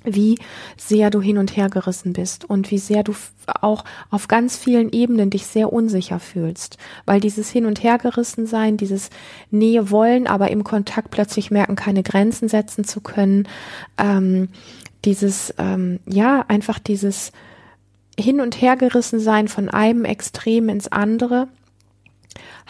wie 0.04 0.38
sehr 0.76 1.10
du 1.10 1.20
hin 1.20 1.36
und 1.36 1.56
her 1.56 1.68
gerissen 1.68 2.12
bist 2.12 2.44
und 2.44 2.70
wie 2.70 2.78
sehr 2.78 3.02
du 3.02 3.12
auch 3.60 3.84
auf 4.10 4.28
ganz 4.28 4.56
vielen 4.56 4.90
Ebenen 4.92 5.30
dich 5.30 5.46
sehr 5.46 5.72
unsicher 5.72 6.20
fühlst, 6.20 6.78
weil 7.04 7.20
dieses 7.20 7.50
Hin 7.50 7.66
und 7.66 7.82
her 7.82 7.98
gerissen 7.98 8.46
sein, 8.46 8.76
dieses 8.76 9.10
Nähe 9.50 9.90
wollen, 9.90 10.28
aber 10.28 10.50
im 10.50 10.64
Kontakt 10.64 11.10
plötzlich 11.10 11.50
merken, 11.50 11.74
keine 11.74 12.04
Grenzen 12.04 12.48
setzen 12.48 12.84
zu 12.84 13.00
können, 13.00 13.48
ähm, 13.98 14.48
dieses, 15.04 15.54
ähm, 15.58 16.00
ja, 16.06 16.44
einfach 16.48 16.78
dieses 16.78 17.32
Hin- 18.18 18.40
und 18.40 18.60
Hergerissen 18.60 19.20
sein 19.20 19.48
von 19.48 19.68
einem 19.68 20.04
Extrem 20.04 20.68
ins 20.68 20.88
andere, 20.88 21.48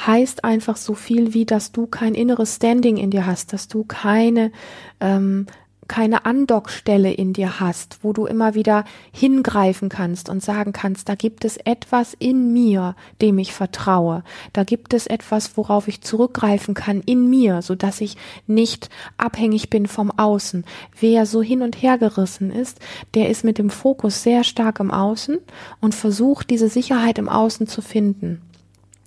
heißt 0.07 0.45
einfach 0.45 0.77
so 0.77 0.95
viel 0.95 1.35
wie, 1.35 1.47
dass 1.47 1.73
du 1.73 1.87
kein 1.87 2.15
inneres 2.15 2.57
Standing 2.57 2.97
in 2.97 3.11
dir 3.11 3.27
hast, 3.27 3.53
dass 3.53 3.69
du 3.69 3.85
keine 3.85 4.53
ähm, 5.01 5.47
keine 5.89 6.25
Andockstelle 6.25 7.13
in 7.13 7.33
dir 7.33 7.61
hast, 7.61 7.99
wo 8.03 8.13
du 8.13 8.27
immer 8.27 8.55
wieder 8.55 8.85
hingreifen 9.13 9.89
kannst 9.89 10.29
und 10.29 10.43
sagen 10.43 10.73
kannst, 10.73 11.09
da 11.09 11.15
gibt 11.15 11.45
es 11.45 11.57
etwas 11.57 12.15
in 12.19 12.53
mir, 12.53 12.95
dem 13.21 13.39
ich 13.39 13.53
vertraue. 13.53 14.23
Da 14.53 14.65
gibt 14.65 14.95
es 14.95 15.07
etwas, 15.07 15.57
worauf 15.57 15.89
ich 15.89 16.01
zurückgreifen 16.01 16.75
kann 16.75 17.01
in 17.01 17.29
mir, 17.29 17.63
so 17.63 17.75
dass 17.75 18.01
ich 18.01 18.17
nicht 18.47 18.89
abhängig 19.17 19.71
bin 19.71 19.87
vom 19.87 20.11
Außen. 20.11 20.65
Wer 20.99 21.27
so 21.27 21.43
hin 21.43 21.63
und 21.63 21.81
her 21.83 21.99
gerissen 21.99 22.51
ist, 22.51 22.79
der 23.15 23.29
ist 23.29 23.45
mit 23.45 23.59
dem 23.59 23.71
Fokus 23.71 24.23
sehr 24.23 24.45
stark 24.45 24.81
im 24.81 24.91
Außen 24.91 25.39
und 25.81 25.95
versucht, 25.95 26.51
diese 26.51 26.69
Sicherheit 26.69 27.19
im 27.19 27.29
Außen 27.29 27.67
zu 27.67 27.83
finden 27.83 28.43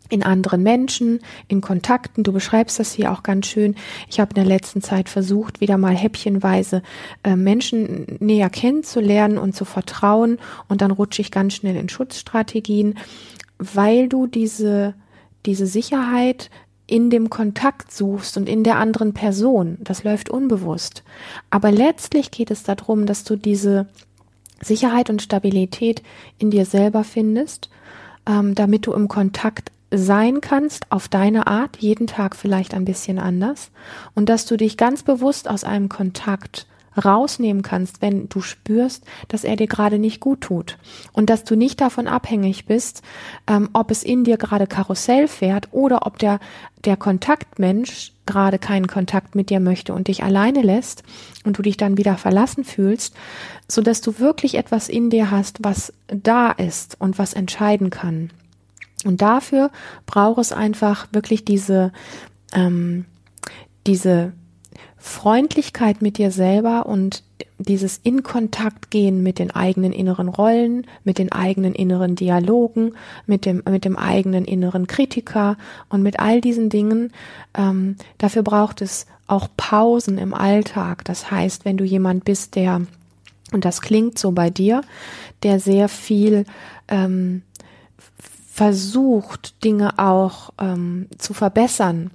in 0.09 0.23
anderen 0.23 0.63
Menschen, 0.63 1.19
in 1.47 1.61
Kontakten. 1.61 2.23
Du 2.23 2.33
beschreibst 2.33 2.79
das 2.79 2.93
hier 2.93 3.11
auch 3.11 3.23
ganz 3.23 3.47
schön. 3.47 3.75
Ich 4.09 4.19
habe 4.19 4.31
in 4.31 4.35
der 4.35 4.45
letzten 4.45 4.81
Zeit 4.81 5.07
versucht, 5.07 5.61
wieder 5.61 5.77
mal 5.77 5.95
häppchenweise 5.95 6.81
äh, 7.23 7.35
Menschen 7.35 8.17
näher 8.19 8.49
kennenzulernen 8.49 9.37
und 9.37 9.55
zu 9.55 9.65
vertrauen. 9.65 10.39
Und 10.67 10.81
dann 10.81 10.91
rutsche 10.91 11.21
ich 11.21 11.31
ganz 11.31 11.53
schnell 11.53 11.75
in 11.75 11.89
Schutzstrategien, 11.89 12.97
weil 13.57 14.09
du 14.09 14.27
diese, 14.27 14.95
diese 15.45 15.67
Sicherheit 15.67 16.49
in 16.87 17.11
dem 17.11 17.29
Kontakt 17.29 17.91
suchst 17.91 18.35
und 18.37 18.49
in 18.49 18.63
der 18.63 18.77
anderen 18.77 19.13
Person. 19.13 19.77
Das 19.81 20.03
läuft 20.03 20.29
unbewusst. 20.29 21.03
Aber 21.51 21.71
letztlich 21.71 22.31
geht 22.31 22.49
es 22.49 22.63
darum, 22.63 23.05
dass 23.05 23.23
du 23.23 23.35
diese 23.35 23.87
Sicherheit 24.61 25.09
und 25.09 25.21
Stabilität 25.21 26.01
in 26.39 26.49
dir 26.49 26.65
selber 26.65 27.03
findest, 27.03 27.69
ähm, 28.25 28.55
damit 28.55 28.87
du 28.87 28.93
im 28.93 29.07
Kontakt 29.07 29.71
sein 29.91 30.41
kannst 30.41 30.91
auf 30.91 31.07
deine 31.07 31.47
Art, 31.47 31.77
jeden 31.77 32.07
Tag 32.07 32.35
vielleicht 32.35 32.73
ein 32.73 32.85
bisschen 32.85 33.19
anders 33.19 33.71
und 34.13 34.29
dass 34.29 34.45
du 34.45 34.57
dich 34.57 34.77
ganz 34.77 35.03
bewusst 35.03 35.49
aus 35.49 35.63
einem 35.63 35.89
Kontakt 35.89 36.67
rausnehmen 37.03 37.61
kannst, 37.61 38.01
wenn 38.01 38.29
du 38.29 38.41
spürst, 38.41 39.05
dass 39.27 39.43
er 39.43 39.55
dir 39.55 39.67
gerade 39.67 39.99
nicht 39.99 40.19
gut 40.19 40.41
tut 40.41 40.77
und 41.13 41.29
dass 41.29 41.43
du 41.43 41.55
nicht 41.55 41.81
davon 41.81 42.07
abhängig 42.07 42.65
bist, 42.65 43.03
ähm, 43.47 43.69
ob 43.73 43.91
es 43.91 44.03
in 44.03 44.23
dir 44.23 44.37
gerade 44.37 44.67
Karussell 44.67 45.27
fährt 45.27 45.69
oder 45.71 46.05
ob 46.05 46.17
der 46.19 46.39
der 46.85 46.95
Kontaktmensch 46.95 48.13
gerade 48.25 48.57
keinen 48.57 48.87
Kontakt 48.87 49.35
mit 49.35 49.49
dir 49.49 49.59
möchte 49.59 49.93
und 49.93 50.07
dich 50.07 50.23
alleine 50.23 50.61
lässt 50.61 51.03
und 51.43 51.57
du 51.57 51.61
dich 51.61 51.77
dann 51.77 51.97
wieder 51.97 52.15
verlassen 52.15 52.63
fühlst, 52.63 53.15
so 53.67 53.81
dass 53.81 54.01
du 54.01 54.19
wirklich 54.19 54.55
etwas 54.55 54.87
in 54.87 55.09
dir 55.09 55.29
hast, 55.29 55.57
was 55.61 55.93
da 56.07 56.51
ist 56.51 56.95
und 56.99 57.17
was 57.17 57.33
entscheiden 57.33 57.89
kann. 57.89 58.29
Und 59.05 59.21
dafür 59.21 59.71
braucht 60.05 60.39
es 60.39 60.51
einfach 60.51 61.07
wirklich 61.11 61.45
diese, 61.45 61.91
ähm, 62.53 63.05
diese 63.87 64.33
Freundlichkeit 64.97 66.01
mit 66.01 66.17
dir 66.17 66.31
selber 66.31 66.85
und 66.85 67.23
dieses 67.57 67.99
in 68.03 68.23
Kontakt 68.23 68.89
gehen 68.89 69.21
mit 69.21 69.39
den 69.39 69.51
eigenen 69.51 69.91
inneren 69.91 70.29
Rollen, 70.29 70.87
mit 71.03 71.17
den 71.17 71.31
eigenen 71.31 71.73
inneren 71.73 72.15
Dialogen, 72.15 72.93
mit 73.25 73.45
dem, 73.45 73.63
mit 73.69 73.85
dem 73.85 73.97
eigenen 73.97 74.45
inneren 74.45 74.87
Kritiker 74.87 75.57
und 75.89 76.01
mit 76.01 76.19
all 76.19 76.41
diesen 76.41 76.69
Dingen. 76.69 77.11
Ähm, 77.53 77.95
dafür 78.17 78.43
braucht 78.43 78.81
es 78.81 79.07
auch 79.27 79.47
Pausen 79.57 80.17
im 80.17 80.33
Alltag. 80.33 81.03
Das 81.05 81.31
heißt, 81.31 81.65
wenn 81.65 81.77
du 81.77 81.83
jemand 81.83 82.25
bist, 82.25 82.55
der, 82.55 82.81
und 83.51 83.65
das 83.65 83.81
klingt 83.81 84.17
so 84.17 84.31
bei 84.31 84.49
dir, 84.49 84.81
der 85.43 85.59
sehr 85.59 85.89
viel 85.89 86.45
ähm, 86.87 87.43
versucht, 88.59 89.63
Dinge 89.63 89.97
auch 89.99 90.49
ähm, 90.59 91.07
zu 91.17 91.33
verbessern, 91.33 92.11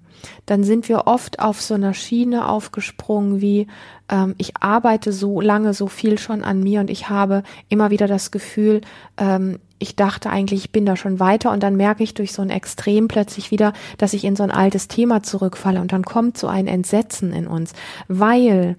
dann 0.47 0.65
sind 0.65 0.89
wir 0.89 1.07
oft 1.07 1.41
auf 1.41 1.61
so 1.61 1.75
einer 1.75 1.95
Schiene 1.95 2.49
aufgesprungen 2.49 3.41
wie, 3.41 3.67
ähm, 4.09 4.35
ich 4.39 4.57
arbeite 4.61 5.13
so 5.13 5.41
lange, 5.41 5.75
so 5.75 5.87
viel 5.87 6.19
schon 6.19 6.45
an 6.45 6.61
mir 6.61 6.81
und 6.81 6.91
ich 6.91 7.09
habe 7.09 7.43
immer 7.69 7.91
wieder 7.91 8.07
das 8.07 8.31
Gefühl, 8.31 8.81
ähm, 9.17 9.59
ich 9.79 9.97
dachte 9.97 10.31
eigentlich, 10.31 10.65
ich 10.65 10.73
bin 10.73 10.87
da 10.87 10.97
schon 10.97 11.21
weiter 11.21 11.51
und 11.51 11.63
dann 11.63 11.77
merke 11.77 12.03
ich 12.03 12.15
durch 12.15 12.33
so 12.33 12.43
ein 12.43 12.51
Extrem 12.51 13.09
plötzlich 13.09 13.51
wieder, 13.51 13.73
dass 13.99 14.15
ich 14.15 14.25
in 14.25 14.37
so 14.37 14.43
ein 14.43 14.51
altes 14.51 14.89
Thema 14.89 15.23
zurückfalle 15.23 15.81
und 15.81 15.93
dann 15.93 16.05
kommt 16.05 16.39
so 16.39 16.47
ein 16.47 16.67
Entsetzen 16.67 17.33
in 17.33 17.47
uns, 17.47 17.73
weil 18.09 18.77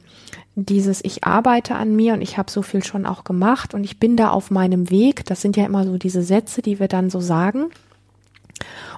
dieses 0.55 1.03
ich 1.03 1.25
arbeite 1.25 1.75
an 1.75 1.95
mir 1.95 2.13
und 2.13 2.21
ich 2.21 2.37
habe 2.37 2.49
so 2.49 2.61
viel 2.61 2.83
schon 2.83 3.05
auch 3.05 3.23
gemacht 3.23 3.73
und 3.73 3.83
ich 3.83 3.99
bin 3.99 4.15
da 4.15 4.29
auf 4.29 4.51
meinem 4.51 4.89
Weg, 4.89 5.25
das 5.25 5.41
sind 5.41 5.57
ja 5.57 5.65
immer 5.65 5.85
so 5.85 5.97
diese 5.97 6.23
Sätze, 6.23 6.61
die 6.61 6.79
wir 6.79 6.87
dann 6.87 7.09
so 7.09 7.19
sagen 7.19 7.67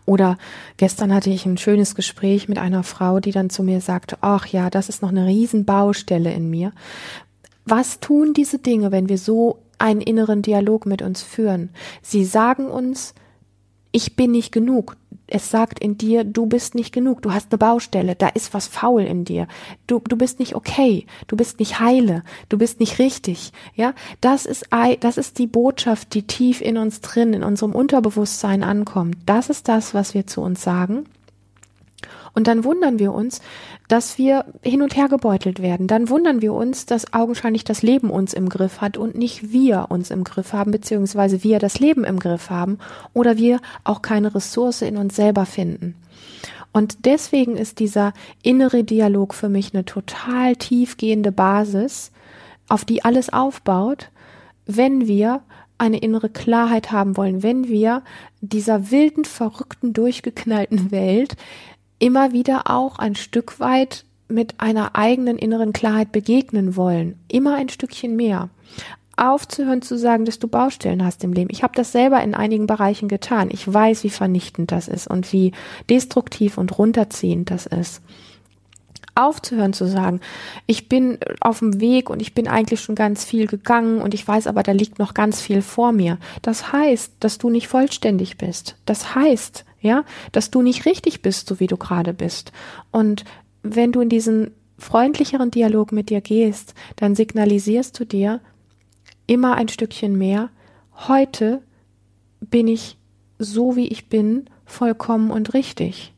oder 0.07 0.37
gestern 0.77 1.13
hatte 1.13 1.29
ich 1.29 1.45
ein 1.45 1.57
schönes 1.57 1.93
Gespräch 1.93 2.47
mit 2.47 2.57
einer 2.57 2.83
Frau, 2.83 3.19
die 3.19 3.31
dann 3.31 3.49
zu 3.49 3.61
mir 3.61 3.81
sagte, 3.81 4.17
ach 4.21 4.47
ja, 4.47 4.69
das 4.69 4.87
ist 4.89 5.01
noch 5.01 5.09
eine 5.09 5.27
Riesenbaustelle 5.27 6.33
in 6.33 6.49
mir. 6.49 6.71
Was 7.65 7.99
tun 7.99 8.33
diese 8.33 8.57
Dinge, 8.57 8.93
wenn 8.93 9.09
wir 9.09 9.17
so 9.17 9.59
einen 9.77 9.99
inneren 9.99 10.41
Dialog 10.41 10.85
mit 10.85 11.01
uns 11.01 11.21
führen? 11.21 11.69
Sie 12.01 12.23
sagen 12.23 12.67
uns, 12.69 13.13
ich 13.91 14.15
bin 14.15 14.31
nicht 14.31 14.53
genug, 14.53 14.95
es 15.27 15.51
sagt 15.51 15.79
in 15.79 15.97
dir, 15.97 16.23
du 16.23 16.45
bist 16.45 16.73
nicht 16.73 16.93
genug, 16.93 17.21
du 17.21 17.33
hast 17.33 17.51
eine 17.51 17.57
Baustelle, 17.57 18.15
da 18.15 18.29
ist 18.29 18.53
was 18.53 18.67
faul 18.67 19.01
in 19.01 19.25
dir. 19.25 19.47
Du, 19.85 19.99
du 19.99 20.15
bist 20.15 20.39
nicht 20.39 20.55
okay, 20.55 21.05
du 21.27 21.35
bist 21.35 21.59
nicht 21.59 21.79
heile, 21.79 22.23
du 22.49 22.57
bist 22.57 22.79
nicht 22.79 22.99
richtig. 22.99 23.51
Ja, 23.75 23.93
das 24.21 24.45
ist, 24.45 24.67
das 25.01 25.17
ist 25.17 25.37
die 25.37 25.47
Botschaft, 25.47 26.13
die 26.13 26.23
tief 26.23 26.61
in 26.61 26.77
uns 26.77 27.01
drin, 27.01 27.33
in 27.33 27.43
unserem 27.43 27.73
Unterbewusstsein 27.73 28.63
ankommt. 28.63 29.17
Das 29.25 29.49
ist 29.49 29.67
das, 29.67 29.93
was 29.93 30.13
wir 30.13 30.27
zu 30.27 30.41
uns 30.41 30.63
sagen. 30.63 31.05
Und 32.33 32.47
dann 32.47 32.63
wundern 32.63 32.99
wir 32.99 33.13
uns, 33.13 33.41
dass 33.87 34.17
wir 34.17 34.45
hin 34.61 34.81
und 34.81 34.97
her 34.97 35.07
gebeutelt 35.07 35.61
werden. 35.61 35.87
Dann 35.87 36.09
wundern 36.09 36.41
wir 36.41 36.53
uns, 36.53 36.85
dass 36.85 37.13
augenscheinlich 37.13 37.63
das 37.63 37.81
Leben 37.81 38.09
uns 38.09 38.33
im 38.33 38.49
Griff 38.49 38.81
hat 38.81 38.97
und 38.97 39.15
nicht 39.15 39.51
wir 39.51 39.87
uns 39.89 40.11
im 40.11 40.23
Griff 40.23 40.53
haben, 40.53 40.71
beziehungsweise 40.71 41.43
wir 41.43 41.59
das 41.59 41.79
Leben 41.79 42.03
im 42.03 42.19
Griff 42.19 42.49
haben 42.49 42.79
oder 43.13 43.37
wir 43.37 43.59
auch 43.83 44.01
keine 44.01 44.35
Ressource 44.35 44.81
in 44.81 44.97
uns 44.97 45.15
selber 45.15 45.45
finden. 45.45 45.95
Und 46.73 47.05
deswegen 47.05 47.55
ist 47.55 47.79
dieser 47.79 48.13
innere 48.43 48.83
Dialog 48.83 49.33
für 49.33 49.49
mich 49.49 49.73
eine 49.73 49.85
total 49.85 50.55
tiefgehende 50.55 51.31
Basis, 51.31 52.11
auf 52.67 52.83
die 52.83 53.05
alles 53.05 53.31
aufbaut, 53.31 54.09
wenn 54.65 55.07
wir 55.07 55.41
eine 55.77 55.99
innere 55.99 56.29
Klarheit 56.29 56.91
haben 56.91 57.17
wollen, 57.17 57.41
wenn 57.41 57.67
wir 57.67 58.03
dieser 58.41 58.91
wilden, 58.91 59.25
verrückten, 59.25 59.93
durchgeknallten 59.93 60.91
Welt 60.91 61.35
immer 61.99 62.31
wieder 62.31 62.69
auch 62.69 62.99
ein 62.99 63.15
Stück 63.15 63.59
weit 63.59 64.05
mit 64.27 64.59
einer 64.59 64.95
eigenen 64.95 65.37
inneren 65.37 65.73
Klarheit 65.73 66.11
begegnen 66.11 66.75
wollen. 66.75 67.17
Immer 67.27 67.55
ein 67.55 67.69
Stückchen 67.69 68.15
mehr. 68.15 68.49
Aufzuhören 69.15 69.81
zu 69.81 69.97
sagen, 69.97 70.25
dass 70.25 70.37
du 70.37 70.47
Baustellen 70.47 71.03
hast 71.03 71.23
im 71.23 71.33
Leben. 71.33 71.49
Ich 71.51 71.63
habe 71.63 71.73
das 71.75 71.91
selber 71.91 72.21
in 72.21 72.35
einigen 72.35 72.67
Bereichen 72.67 73.07
getan. 73.07 73.49
Ich 73.51 73.71
weiß, 73.71 74.03
wie 74.03 74.11
vernichtend 74.11 74.71
das 74.71 74.87
ist 74.87 75.07
und 75.07 75.33
wie 75.33 75.53
destruktiv 75.89 76.57
und 76.57 76.77
runterziehend 76.77 77.49
das 77.49 77.65
ist 77.65 78.01
aufzuhören 79.17 79.73
zu 79.73 79.85
sagen, 79.85 80.21
ich 80.67 80.87
bin 80.87 81.17
auf 81.41 81.59
dem 81.59 81.81
Weg 81.81 82.09
und 82.09 82.21
ich 82.21 82.33
bin 82.33 82.47
eigentlich 82.47 82.81
schon 82.81 82.95
ganz 82.95 83.25
viel 83.25 83.47
gegangen 83.47 83.99
und 83.99 84.13
ich 84.13 84.25
weiß 84.25 84.47
aber, 84.47 84.63
da 84.63 84.71
liegt 84.71 84.99
noch 84.99 85.13
ganz 85.13 85.41
viel 85.41 85.61
vor 85.61 85.91
mir. 85.91 86.17
Das 86.41 86.71
heißt, 86.71 87.13
dass 87.19 87.37
du 87.37 87.49
nicht 87.49 87.67
vollständig 87.67 88.37
bist. 88.37 88.75
Das 88.85 89.15
heißt, 89.15 89.65
ja, 89.81 90.03
dass 90.31 90.51
du 90.51 90.61
nicht 90.61 90.85
richtig 90.85 91.21
bist, 91.21 91.47
so 91.47 91.59
wie 91.59 91.67
du 91.67 91.77
gerade 91.77 92.13
bist. 92.13 92.51
Und 92.91 93.25
wenn 93.63 93.91
du 93.91 94.01
in 94.01 94.09
diesen 94.09 94.51
freundlicheren 94.77 95.51
Dialog 95.51 95.91
mit 95.91 96.09
dir 96.09 96.21
gehst, 96.21 96.73
dann 96.95 97.15
signalisierst 97.15 97.99
du 97.99 98.05
dir 98.05 98.41
immer 99.25 99.55
ein 99.55 99.67
Stückchen 99.67 100.17
mehr, 100.17 100.49
heute 101.07 101.61
bin 102.39 102.67
ich 102.67 102.97
so 103.39 103.75
wie 103.75 103.87
ich 103.87 104.09
bin, 104.09 104.49
vollkommen 104.65 105.31
und 105.31 105.53
richtig. 105.53 106.13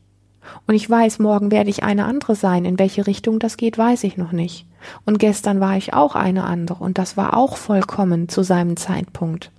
Und 0.66 0.74
ich 0.74 0.88
weiß, 0.88 1.18
morgen 1.18 1.50
werde 1.50 1.70
ich 1.70 1.82
eine 1.82 2.04
andere 2.04 2.34
sein. 2.34 2.64
In 2.64 2.78
welche 2.78 3.06
Richtung 3.06 3.38
das 3.38 3.56
geht, 3.56 3.76
weiß 3.78 4.04
ich 4.04 4.16
noch 4.16 4.32
nicht. 4.32 4.66
Und 5.04 5.18
gestern 5.18 5.60
war 5.60 5.76
ich 5.76 5.92
auch 5.92 6.14
eine 6.14 6.44
andere 6.44 6.82
und 6.82 6.96
das 6.96 7.16
war 7.16 7.36
auch 7.36 7.56
vollkommen 7.56 8.28
zu 8.28 8.42
seinem 8.42 8.76
Zeitpunkt. 8.76 9.50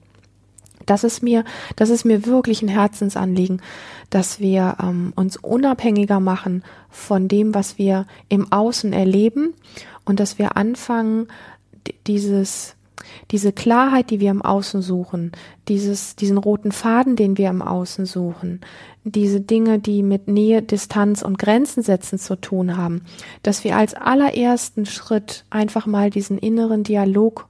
Das 0.91 1.05
ist 1.05 1.23
mir, 1.23 1.45
das 1.77 1.89
ist 1.89 2.03
mir 2.03 2.25
wirklich 2.25 2.61
ein 2.61 2.67
Herzensanliegen, 2.67 3.61
dass 4.09 4.41
wir 4.41 4.75
ähm, 4.83 5.13
uns 5.15 5.37
unabhängiger 5.37 6.19
machen 6.19 6.65
von 6.89 7.29
dem, 7.29 7.55
was 7.55 7.77
wir 7.77 8.07
im 8.27 8.51
Außen 8.51 8.91
erleben 8.91 9.53
und 10.03 10.19
dass 10.19 10.37
wir 10.37 10.57
anfangen, 10.57 11.29
dieses 12.07 12.75
diese 13.31 13.51
Klarheit, 13.51 14.11
die 14.11 14.19
wir 14.19 14.29
im 14.29 14.43
Außen 14.43 14.83
suchen, 14.83 15.31
dieses, 15.67 16.15
diesen 16.15 16.37
roten 16.37 16.71
Faden, 16.71 17.15
den 17.15 17.35
wir 17.35 17.49
im 17.49 17.63
Außen 17.63 18.05
suchen, 18.05 18.61
diese 19.03 19.41
Dinge, 19.41 19.79
die 19.79 20.03
mit 20.03 20.27
Nähe, 20.27 20.61
Distanz 20.61 21.23
und 21.23 21.39
Grenzen 21.39 21.81
setzen 21.81 22.19
zu 22.19 22.35
tun 22.35 22.77
haben, 22.77 23.01
dass 23.41 23.63
wir 23.63 23.75
als 23.75 23.95
allerersten 23.95 24.85
Schritt 24.85 25.45
einfach 25.49 25.87
mal 25.87 26.11
diesen 26.11 26.37
inneren 26.37 26.83
Dialog 26.83 27.47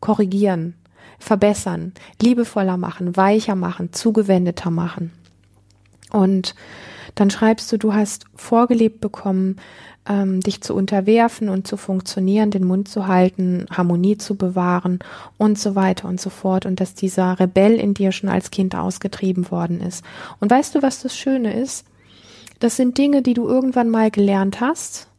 korrigieren, 0.00 0.74
verbessern, 1.20 1.92
liebevoller 2.20 2.76
machen, 2.76 3.16
weicher 3.16 3.54
machen, 3.54 3.92
zugewendeter 3.92 4.70
machen. 4.70 5.12
Und 6.10 6.54
dann 7.14 7.30
schreibst 7.30 7.70
du, 7.70 7.76
du 7.76 7.94
hast 7.94 8.24
vorgelebt 8.34 9.00
bekommen, 9.00 9.56
ähm, 10.08 10.40
dich 10.40 10.62
zu 10.62 10.74
unterwerfen 10.74 11.48
und 11.48 11.66
zu 11.66 11.76
funktionieren, 11.76 12.50
den 12.50 12.64
Mund 12.64 12.88
zu 12.88 13.06
halten, 13.06 13.66
Harmonie 13.70 14.16
zu 14.16 14.34
bewahren 14.34 14.98
und 15.36 15.58
so 15.58 15.74
weiter 15.74 16.08
und 16.08 16.20
so 16.20 16.30
fort 16.30 16.66
und 16.66 16.80
dass 16.80 16.94
dieser 16.94 17.38
Rebell 17.38 17.74
in 17.74 17.94
dir 17.94 18.10
schon 18.10 18.30
als 18.30 18.50
Kind 18.50 18.74
ausgetrieben 18.74 19.50
worden 19.50 19.80
ist. 19.80 20.04
Und 20.40 20.50
weißt 20.50 20.74
du, 20.74 20.82
was 20.82 21.02
das 21.02 21.16
Schöne 21.16 21.54
ist? 21.54 21.84
Das 22.58 22.76
sind 22.76 22.98
Dinge, 22.98 23.22
die 23.22 23.34
du 23.34 23.46
irgendwann 23.46 23.90
mal 23.90 24.10
gelernt 24.10 24.60
hast 24.60 25.09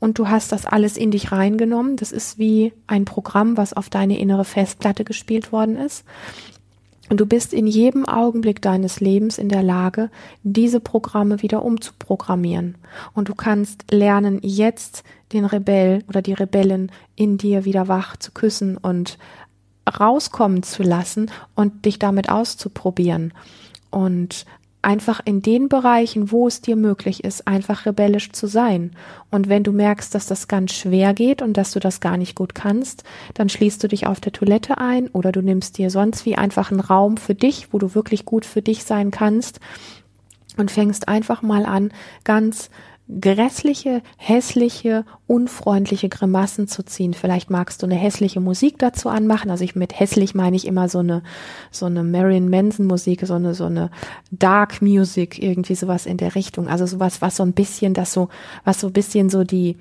und 0.00 0.18
du 0.18 0.28
hast 0.28 0.50
das 0.50 0.66
alles 0.66 0.96
in 0.96 1.10
dich 1.10 1.30
reingenommen. 1.30 1.96
Das 1.96 2.10
ist 2.10 2.38
wie 2.38 2.72
ein 2.86 3.04
Programm, 3.04 3.56
was 3.56 3.74
auf 3.74 3.90
deine 3.90 4.18
innere 4.18 4.44
Festplatte 4.44 5.04
gespielt 5.04 5.52
worden 5.52 5.76
ist. 5.76 6.04
Und 7.10 7.18
du 7.18 7.26
bist 7.26 7.52
in 7.52 7.66
jedem 7.66 8.06
Augenblick 8.06 8.62
deines 8.62 9.00
Lebens 9.00 9.36
in 9.36 9.48
der 9.48 9.64
Lage, 9.64 10.10
diese 10.44 10.78
Programme 10.78 11.42
wieder 11.42 11.64
umzuprogrammieren. 11.64 12.76
Und 13.14 13.28
du 13.28 13.34
kannst 13.34 13.90
lernen, 13.90 14.38
jetzt 14.42 15.02
den 15.32 15.44
Rebell 15.44 16.04
oder 16.08 16.22
die 16.22 16.32
Rebellen 16.32 16.90
in 17.16 17.36
dir 17.36 17.64
wieder 17.64 17.88
wach 17.88 18.16
zu 18.16 18.30
küssen 18.30 18.76
und 18.76 19.18
rauskommen 19.98 20.62
zu 20.62 20.84
lassen 20.84 21.32
und 21.56 21.84
dich 21.84 21.98
damit 21.98 22.30
auszuprobieren. 22.30 23.34
Und 23.90 24.46
einfach 24.82 25.20
in 25.24 25.42
den 25.42 25.68
Bereichen, 25.68 26.30
wo 26.30 26.46
es 26.46 26.60
dir 26.60 26.76
möglich 26.76 27.24
ist, 27.24 27.46
einfach 27.46 27.86
rebellisch 27.86 28.32
zu 28.32 28.46
sein. 28.46 28.92
Und 29.30 29.48
wenn 29.48 29.62
du 29.62 29.72
merkst, 29.72 30.14
dass 30.14 30.26
das 30.26 30.48
ganz 30.48 30.72
schwer 30.72 31.12
geht 31.12 31.42
und 31.42 31.56
dass 31.56 31.72
du 31.72 31.80
das 31.80 32.00
gar 32.00 32.16
nicht 32.16 32.34
gut 32.34 32.54
kannst, 32.54 33.04
dann 33.34 33.48
schließt 33.48 33.82
du 33.82 33.88
dich 33.88 34.06
auf 34.06 34.20
der 34.20 34.32
Toilette 34.32 34.78
ein 34.78 35.08
oder 35.08 35.32
du 35.32 35.42
nimmst 35.42 35.78
dir 35.78 35.90
sonst 35.90 36.24
wie 36.24 36.36
einfach 36.36 36.70
einen 36.70 36.80
Raum 36.80 37.16
für 37.16 37.34
dich, 37.34 37.72
wo 37.72 37.78
du 37.78 37.94
wirklich 37.94 38.24
gut 38.24 38.46
für 38.46 38.62
dich 38.62 38.84
sein 38.84 39.10
kannst 39.10 39.60
und 40.56 40.70
fängst 40.70 41.08
einfach 41.08 41.42
mal 41.42 41.66
an, 41.66 41.92
ganz 42.24 42.70
grässliche, 43.20 44.02
hässliche, 44.16 45.04
unfreundliche 45.26 46.08
Grimassen 46.08 46.68
zu 46.68 46.84
ziehen. 46.84 47.14
Vielleicht 47.14 47.50
magst 47.50 47.82
du 47.82 47.86
eine 47.86 47.94
hässliche 47.94 48.40
Musik 48.40 48.78
dazu 48.78 49.08
anmachen. 49.08 49.50
Also 49.50 49.64
ich 49.64 49.74
mit 49.74 49.98
hässlich 49.98 50.34
meine 50.34 50.56
ich 50.56 50.66
immer 50.66 50.88
so 50.88 50.98
eine 50.98 51.22
so 51.70 51.86
eine 51.86 52.04
Marion 52.04 52.50
Manson 52.50 52.86
Musik, 52.86 53.26
so 53.26 53.34
eine 53.34 53.54
so 53.54 53.64
eine 53.64 53.90
Dark 54.30 54.82
Music, 54.82 55.42
irgendwie 55.42 55.74
sowas 55.74 56.06
in 56.06 56.18
der 56.18 56.34
Richtung. 56.34 56.68
Also 56.68 56.86
sowas, 56.86 57.22
was 57.22 57.36
so 57.36 57.42
ein 57.42 57.52
bisschen 57.52 57.94
das 57.94 58.12
so, 58.12 58.28
was 58.64 58.80
so 58.80 58.88
ein 58.88 58.92
bisschen 58.92 59.30
so 59.30 59.44
die 59.44 59.76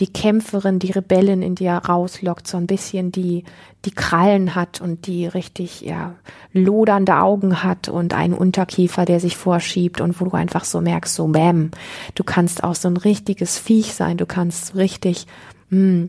die 0.00 0.12
Kämpferin, 0.12 0.78
die 0.78 0.92
Rebellin 0.92 1.42
in 1.42 1.54
dir 1.54 1.72
rauslockt, 1.72 2.46
so 2.46 2.56
ein 2.56 2.66
bisschen 2.66 3.12
die, 3.12 3.44
die 3.84 3.90
Krallen 3.90 4.54
hat 4.54 4.80
und 4.80 5.06
die 5.06 5.26
richtig, 5.26 5.80
ja, 5.80 6.14
lodernde 6.52 7.16
Augen 7.16 7.62
hat 7.62 7.88
und 7.88 8.14
einen 8.14 8.34
Unterkiefer, 8.34 9.04
der 9.04 9.20
sich 9.20 9.36
vorschiebt 9.36 10.00
und 10.00 10.20
wo 10.20 10.26
du 10.26 10.32
einfach 10.32 10.64
so 10.64 10.80
merkst, 10.80 11.14
so 11.14 11.26
bäm, 11.28 11.70
du 12.14 12.24
kannst 12.24 12.64
auch 12.64 12.74
so 12.74 12.88
ein 12.88 12.96
richtiges 12.96 13.58
Viech 13.58 13.94
sein, 13.94 14.16
du 14.16 14.26
kannst 14.26 14.74
richtig, 14.74 15.26
mh, 15.70 15.78
hm, 15.78 16.08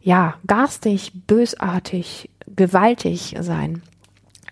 ja, 0.00 0.34
garstig, 0.46 1.12
bösartig, 1.26 2.30
gewaltig 2.46 3.36
sein. 3.40 3.82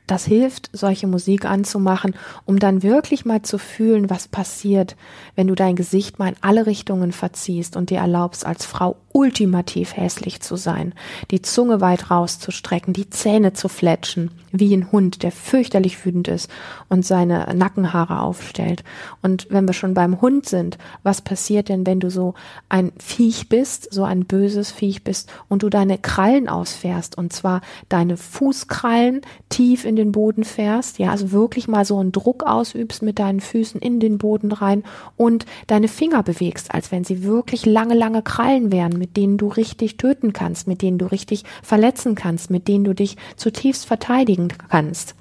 Das 0.07 0.25
hilft, 0.25 0.71
solche 0.73 1.09
Musik 1.09 1.47
anzumachen, 1.47 2.15
um 2.45 2.59
dann 2.59 2.83
wirklich 2.83 3.25
mal 3.25 3.43
zu 3.43 3.59
fühlen, 3.59 4.09
was 4.09 4.29
passiert, 4.29 4.97
wenn 5.37 5.47
du 5.47 5.55
dein 5.55 5.77
Gesicht 5.77 6.19
mal 6.19 6.29
in 6.29 6.37
alle 6.41 6.67
Richtungen 6.67 7.13
verziehst 7.13 7.77
und 7.77 7.91
dir 7.91 7.99
erlaubst, 7.99 8.45
als 8.45 8.67
Frau 8.67 8.97
ultimativ 9.13 9.97
hässlich 9.97 10.43
zu 10.43 10.57
sein, 10.57 10.93
die 11.31 11.41
Zunge 11.41 11.81
weit 11.81 12.11
rauszustrecken, 12.11 12.93
die 12.93 13.09
Zähne 13.09 13.55
zu 13.55 13.69
fletschen, 13.69 14.31
wie 14.53 14.75
ein 14.77 14.93
Hund, 14.93 15.23
der 15.23 15.33
fürchterlich 15.33 16.05
wütend 16.05 16.29
ist 16.29 16.51
und 16.91 17.07
seine 17.07 17.55
Nackenhaare 17.55 18.21
aufstellt. 18.21 18.85
Und 19.23 19.47
wenn 19.49 19.67
wir 19.67 19.73
schon 19.73 19.95
beim 19.95 20.21
Hund 20.21 20.47
sind, 20.47 20.77
was 21.03 21.23
passiert 21.23 21.71
denn, 21.71 21.87
wenn 21.87 22.01
du 22.01 22.11
so 22.11 22.35
ein 22.69 22.93
Viech 22.99 23.49
bist, 23.49 23.93
so 23.93 24.05
ein 24.05 24.27
böses 24.27 24.71
Viech 24.71 25.03
bist 25.03 25.31
und 25.49 25.63
du 25.63 25.71
deine 25.71 25.97
Krallen 25.97 26.49
ausfährst 26.49 27.17
und 27.17 27.33
zwar 27.33 27.63
deine 27.89 28.19
Fußkrallen 28.19 29.23
tief 29.49 29.87
in 29.87 29.97
den 29.97 30.13
Boden 30.13 30.45
fährst, 30.45 30.99
ja, 30.99 31.11
also 31.11 31.33
wirklich 31.33 31.69
mal 31.69 31.87
so 31.87 31.99
einen 31.99 32.13
Druck 32.13 32.45
ausübst 32.45 33.03
mit 33.03 33.19
deinen 33.19 33.41
Füßen 33.41 33.81
in 33.81 33.99
den 33.99 34.19
Boden 34.19 34.53
rein 34.53 34.85
und 35.17 35.26
deine 35.67 35.89
Finger 35.89 36.23
bewegst, 36.23 36.73
als 36.75 36.93
wenn 36.93 37.05
sie 37.05 37.23
wirklich 37.23 37.67
lange, 37.67 37.95
lange 37.95 38.23
Krallen 38.23 38.73
wären, 38.73 38.99
mit 38.99 39.17
denen 39.17 39.39
du 39.39 39.49
richtig 39.49 39.97
töten 39.97 40.33
kannst, 40.33 40.67
mit 40.67 40.83
denen 40.83 40.99
du 40.99 41.07
richtig 41.07 41.45
verletzen 41.63 42.15
kannst, 42.15 42.51
mit 42.51 42.69
denen 42.69 42.85
du 42.85 42.95
dich 42.95 43.17
zutiefst 43.37 43.87
verteidigen 43.87 44.49
kannst. 44.69 45.15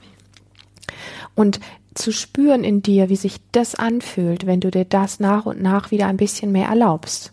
Und 1.36 1.60
zu 1.94 2.12
spüren 2.12 2.64
in 2.64 2.82
dir, 2.82 3.10
wie 3.10 3.16
sich 3.16 3.38
das 3.52 3.76
anfühlt, 3.76 4.46
wenn 4.46 4.60
du 4.60 4.70
dir 4.70 4.86
das 4.86 5.20
nach 5.20 5.46
und 5.46 5.62
nach 5.62 5.92
wieder 5.92 6.08
ein 6.08 6.18
bisschen 6.18 6.52
mehr 6.52 6.68
erlaubst. 6.68 7.32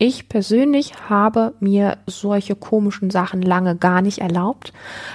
Ich 0.00 0.28
persönlich 0.28 1.08
habe 1.08 1.54
mir 1.58 1.98
solche 2.06 2.54
komischen 2.54 3.10
Sachen 3.10 3.42
lange 3.42 3.74
gar 3.74 4.00
nicht 4.00 4.18
erlaubt, 4.18 4.72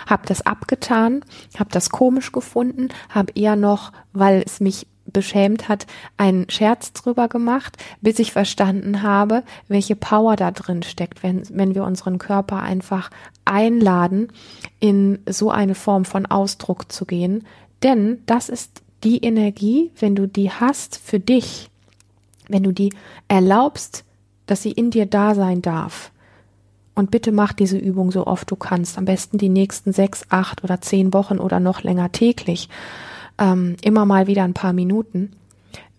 habe 0.08 0.28
das 0.28 0.46
abgetan, 0.46 1.24
habe 1.58 1.70
das 1.72 1.90
komisch 1.90 2.34
gefunden, 2.34 2.90
habe 3.08 3.32
eher 3.34 3.56
noch, 3.56 3.94
weil 4.12 4.44
es 4.46 4.60
mich 4.60 4.88
beschämt 5.14 5.70
hat, 5.70 5.88
einen 6.18 6.50
Scherz 6.50 6.94
drüber 6.94 7.28
gemacht, 7.28 7.78
bis 8.02 8.20
ich 8.20 8.32
verstanden 8.32 9.04
habe, 9.04 9.44
welche 9.68 9.96
Power 9.96 10.36
da 10.36 10.52
drin 10.52 10.84
steckt, 10.84 11.24
wenn, 11.24 11.44
wenn 11.52 11.76
wir 11.76 11.84
unseren 11.84 12.18
Körper 12.18 12.62
einfach 12.62 13.10
einladen, 13.46 14.30
in 14.80 15.20
so 15.30 15.52
eine 15.52 15.76
Form 15.76 16.06
von 16.06 16.26
Ausdruck 16.26 16.92
zu 16.92 17.06
gehen. 17.06 17.46
Denn 17.84 18.22
das 18.26 18.50
ist 18.50 18.82
die 19.04 19.24
Energie, 19.24 19.92
wenn 20.00 20.16
du 20.16 20.28
die 20.28 20.50
hast 20.50 20.98
für 20.98 21.20
dich, 21.20 21.70
wenn 22.48 22.64
du 22.64 22.72
die 22.72 22.94
erlaubst, 23.28 24.04
dass 24.46 24.62
sie 24.62 24.72
in 24.72 24.92
dir 24.92 25.06
da 25.06 25.36
sein 25.36 25.62
darf. 25.62 26.12
Und 26.96 27.12
bitte 27.12 27.32
mach 27.32 27.54
diese 27.54 27.78
Übung 27.78 28.12
so 28.12 28.28
oft 28.28 28.50
du 28.52 28.56
kannst. 28.56 28.98
Am 28.98 29.06
besten 29.06 29.38
die 29.38 29.50
nächsten 29.50 29.94
sechs, 29.94 30.26
acht 30.30 30.64
oder 30.64 30.80
zehn 30.80 31.14
Wochen 31.14 31.40
oder 31.40 31.60
noch 31.60 31.82
länger 31.82 32.12
täglich. 32.12 32.70
Ähm, 33.38 33.76
immer 33.82 34.06
mal 34.06 34.28
wieder 34.28 34.44
ein 34.44 34.54
paar 34.54 34.74
Minuten. 34.74 35.34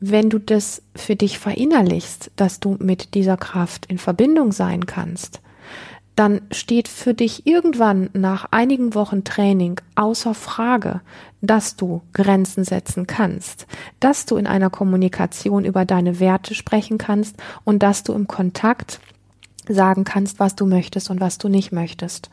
Wenn 0.01 0.31
du 0.31 0.38
das 0.38 0.83
für 0.94 1.16
dich 1.16 1.38
verinnerlichst, 1.38 2.31
dass 2.37 2.61
du 2.61 2.77
mit 2.79 3.14
dieser 3.14 3.37
Kraft 3.37 3.87
in 3.87 3.99
Verbindung 3.99 4.53
sein 4.53 4.87
kannst, 4.87 5.40
dann 6.16 6.42
steht 6.53 6.88
für 6.88 7.14
dich 7.14 7.47
irgendwann 7.47 8.09
nach 8.12 8.47
einigen 8.53 8.94
Wochen 8.94 9.25
Training 9.25 9.81
außer 9.97 10.35
Frage, 10.35 11.01
dass 11.40 11.77
du 11.77 12.03
Grenzen 12.12 12.64
setzen 12.64 13.07
kannst, 13.07 13.66
dass 14.01 14.25
du 14.27 14.37
in 14.37 14.47
einer 14.47 14.70
Kommunikation 14.70 15.64
über 15.64 15.85
deine 15.85 16.20
Werte 16.20 16.55
sprechen 16.55 16.99
kannst 16.99 17.37
und 17.64 17.83
dass 17.83 18.05
du 18.05 18.12
im 18.12 18.29
Kontakt 18.29 19.01
sagen 19.68 20.05
kannst, 20.05 20.38
was 20.40 20.55
du 20.57 20.66
möchtest 20.66 21.11
und 21.11 21.20
was 21.20 21.38
du 21.38 21.48
nicht 21.48 21.72
möchtest. 21.72 22.31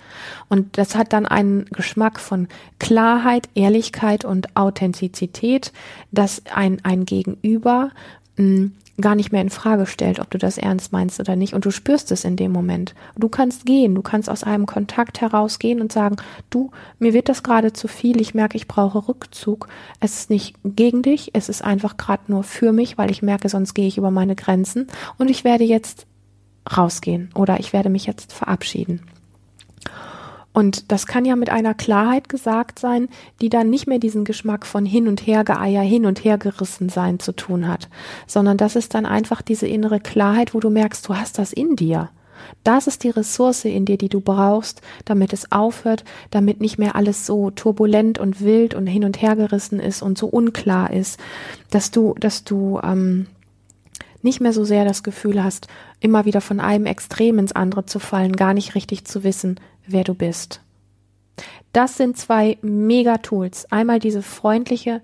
Und 0.49 0.77
das 0.77 0.95
hat 0.95 1.13
dann 1.13 1.25
einen 1.25 1.65
Geschmack 1.65 2.19
von 2.19 2.47
Klarheit, 2.79 3.49
Ehrlichkeit 3.55 4.25
und 4.25 4.55
Authentizität, 4.55 5.71
dass 6.11 6.41
ein, 6.53 6.79
ein 6.83 7.05
Gegenüber 7.05 7.91
mh, 8.37 8.43
hm, 8.45 8.71
gar 9.01 9.15
nicht 9.15 9.31
mehr 9.31 9.41
in 9.41 9.49
Frage 9.49 9.85
stellt, 9.85 10.19
ob 10.19 10.29
du 10.29 10.37
das 10.37 10.57
ernst 10.57 10.91
meinst 10.91 11.19
oder 11.19 11.35
nicht. 11.35 11.53
Und 11.53 11.65
du 11.65 11.71
spürst 11.71 12.11
es 12.11 12.23
in 12.23 12.35
dem 12.35 12.51
Moment. 12.51 12.93
Du 13.17 13.29
kannst 13.29 13.65
gehen, 13.65 13.95
du 13.95 14.01
kannst 14.01 14.29
aus 14.29 14.43
einem 14.43 14.65
Kontakt 14.65 15.21
herausgehen 15.21 15.81
und 15.81 15.91
sagen, 15.91 16.17
du, 16.49 16.71
mir 16.99 17.13
wird 17.13 17.27
das 17.27 17.43
gerade 17.43 17.73
zu 17.73 17.87
viel, 17.87 18.21
ich 18.21 18.33
merke, 18.33 18.57
ich 18.57 18.67
brauche 18.67 19.07
Rückzug. 19.07 19.67
Es 19.99 20.19
ist 20.19 20.29
nicht 20.29 20.55
gegen 20.63 21.01
dich, 21.01 21.31
es 21.33 21.49
ist 21.49 21.63
einfach 21.63 21.97
gerade 21.97 22.23
nur 22.27 22.43
für 22.43 22.71
mich, 22.71 22.97
weil 22.97 23.11
ich 23.11 23.21
merke, 23.21 23.49
sonst 23.49 23.73
gehe 23.73 23.87
ich 23.87 23.97
über 23.97 24.11
meine 24.11 24.35
Grenzen 24.35 24.87
und 25.17 25.29
ich 25.29 25.43
werde 25.43 25.63
jetzt 25.63 26.05
rausgehen 26.65 27.29
oder 27.35 27.59
ich 27.59 27.73
werde 27.73 27.89
mich 27.89 28.05
jetzt 28.05 28.33
verabschieden. 28.33 29.01
Und 30.53 30.91
das 30.91 31.07
kann 31.07 31.23
ja 31.23 31.35
mit 31.37 31.49
einer 31.49 31.73
Klarheit 31.73 32.27
gesagt 32.27 32.77
sein, 32.77 33.07
die 33.39 33.49
dann 33.49 33.69
nicht 33.69 33.87
mehr 33.87 33.99
diesen 33.99 34.25
Geschmack 34.25 34.65
von 34.65 34.85
hin 34.85 35.07
und 35.07 35.25
her 35.25 35.45
geeier, 35.45 35.81
hin 35.81 36.05
und 36.05 36.25
her 36.25 36.37
gerissen 36.37 36.89
sein 36.89 37.19
zu 37.19 37.31
tun 37.31 37.67
hat, 37.67 37.87
sondern 38.27 38.57
das 38.57 38.75
ist 38.75 38.93
dann 38.93 39.05
einfach 39.05 39.41
diese 39.41 39.67
innere 39.67 40.01
Klarheit, 40.01 40.53
wo 40.53 40.59
du 40.59 40.69
merkst, 40.69 41.07
du 41.07 41.15
hast 41.15 41.39
das 41.39 41.53
in 41.53 41.77
dir. 41.77 42.09
Das 42.63 42.87
ist 42.87 43.03
die 43.03 43.09
Ressource 43.09 43.65
in 43.65 43.85
dir, 43.85 43.97
die 43.97 44.09
du 44.09 44.19
brauchst, 44.19 44.81
damit 45.05 45.31
es 45.31 45.51
aufhört, 45.51 46.03
damit 46.31 46.59
nicht 46.59 46.77
mehr 46.77 46.95
alles 46.95 47.25
so 47.25 47.51
turbulent 47.51 48.19
und 48.19 48.41
wild 48.41 48.73
und 48.73 48.87
hin 48.87 49.05
und 49.05 49.21
her 49.21 49.35
gerissen 49.35 49.79
ist 49.79 50.01
und 50.01 50.17
so 50.17 50.27
unklar 50.27 50.91
ist, 50.91 51.19
dass 51.69 51.91
du, 51.91 52.15
dass 52.19 52.43
du 52.43 52.79
ähm, 52.83 53.27
nicht 54.23 54.41
mehr 54.41 54.53
so 54.53 54.63
sehr 54.63 54.85
das 54.85 55.03
Gefühl 55.03 55.43
hast, 55.43 55.67
immer 55.99 56.25
wieder 56.25 56.41
von 56.41 56.59
einem 56.59 56.85
Extrem 56.85 57.39
ins 57.39 57.51
andere 57.51 57.85
zu 57.85 57.99
fallen, 57.99 58.35
gar 58.35 58.53
nicht 58.53 58.75
richtig 58.75 59.05
zu 59.05 59.23
wissen, 59.23 59.59
wer 59.87 60.03
du 60.03 60.13
bist. 60.13 60.61
Das 61.73 61.97
sind 61.97 62.17
zwei 62.17 62.57
Mega-Tools. 62.61 63.71
Einmal 63.71 63.99
diese 63.99 64.21
freundliche, 64.21 65.01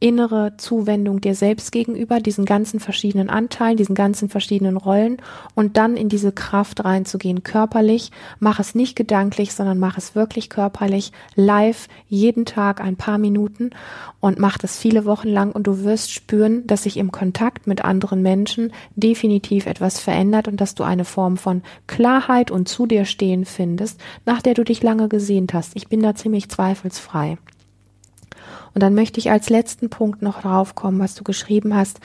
innere 0.00 0.54
Zuwendung 0.56 1.20
dir 1.20 1.34
selbst 1.34 1.70
gegenüber, 1.72 2.20
diesen 2.20 2.46
ganzen 2.46 2.80
verschiedenen 2.80 3.28
Anteilen, 3.28 3.76
diesen 3.76 3.94
ganzen 3.94 4.30
verschiedenen 4.30 4.78
Rollen 4.78 5.18
und 5.54 5.76
dann 5.76 5.96
in 5.96 6.08
diese 6.08 6.32
Kraft 6.32 6.84
reinzugehen, 6.84 7.42
körperlich. 7.42 8.10
Mach 8.38 8.58
es 8.58 8.74
nicht 8.74 8.96
gedanklich, 8.96 9.52
sondern 9.52 9.78
mach 9.78 9.98
es 9.98 10.14
wirklich 10.14 10.48
körperlich, 10.48 11.12
live, 11.34 11.88
jeden 12.08 12.46
Tag 12.46 12.80
ein 12.80 12.96
paar 12.96 13.18
Minuten 13.18 13.70
und 14.20 14.38
mach 14.38 14.56
das 14.56 14.78
viele 14.78 15.04
Wochen 15.04 15.28
lang 15.28 15.52
und 15.52 15.66
du 15.66 15.84
wirst 15.84 16.10
spüren, 16.12 16.66
dass 16.66 16.84
sich 16.84 16.96
im 16.96 17.12
Kontakt 17.12 17.66
mit 17.66 17.84
anderen 17.84 18.22
Menschen 18.22 18.72
definitiv 18.96 19.66
etwas 19.66 20.00
verändert 20.00 20.48
und 20.48 20.60
dass 20.60 20.74
du 20.74 20.82
eine 20.82 21.04
Form 21.04 21.36
von 21.36 21.62
Klarheit 21.86 22.50
und 22.50 22.68
zu 22.68 22.86
dir 22.86 23.04
stehen 23.04 23.44
findest, 23.44 24.00
nach 24.24 24.40
der 24.40 24.54
du 24.54 24.64
dich 24.64 24.82
lange 24.82 25.08
gesehnt 25.08 25.52
hast. 25.52 25.76
Ich 25.76 25.88
bin 25.88 26.02
da 26.02 26.14
ziemlich 26.14 26.48
zweifelsfrei. 26.48 27.36
Und 28.74 28.82
dann 28.82 28.94
möchte 28.94 29.18
ich 29.18 29.30
als 29.30 29.50
letzten 29.50 29.90
Punkt 29.90 30.22
noch 30.22 30.42
draufkommen, 30.42 31.00
was 31.00 31.14
du 31.14 31.24
geschrieben 31.24 31.74
hast. 31.74 32.00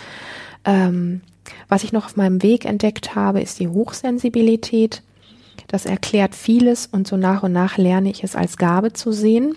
Ähm, 0.63 1.21
was 1.67 1.83
ich 1.83 1.93
noch 1.93 2.05
auf 2.05 2.15
meinem 2.15 2.41
Weg 2.41 2.65
entdeckt 2.65 3.15
habe, 3.15 3.41
ist 3.41 3.59
die 3.59 3.67
Hochsensibilität. 3.67 5.03
Das 5.67 5.85
erklärt 5.85 6.35
vieles 6.35 6.87
und 6.87 7.07
so 7.07 7.17
nach 7.17 7.43
und 7.43 7.51
nach 7.51 7.77
lerne 7.77 8.09
ich 8.09 8.23
es 8.23 8.35
als 8.35 8.57
Gabe 8.57 8.93
zu 8.93 9.11
sehen. 9.11 9.55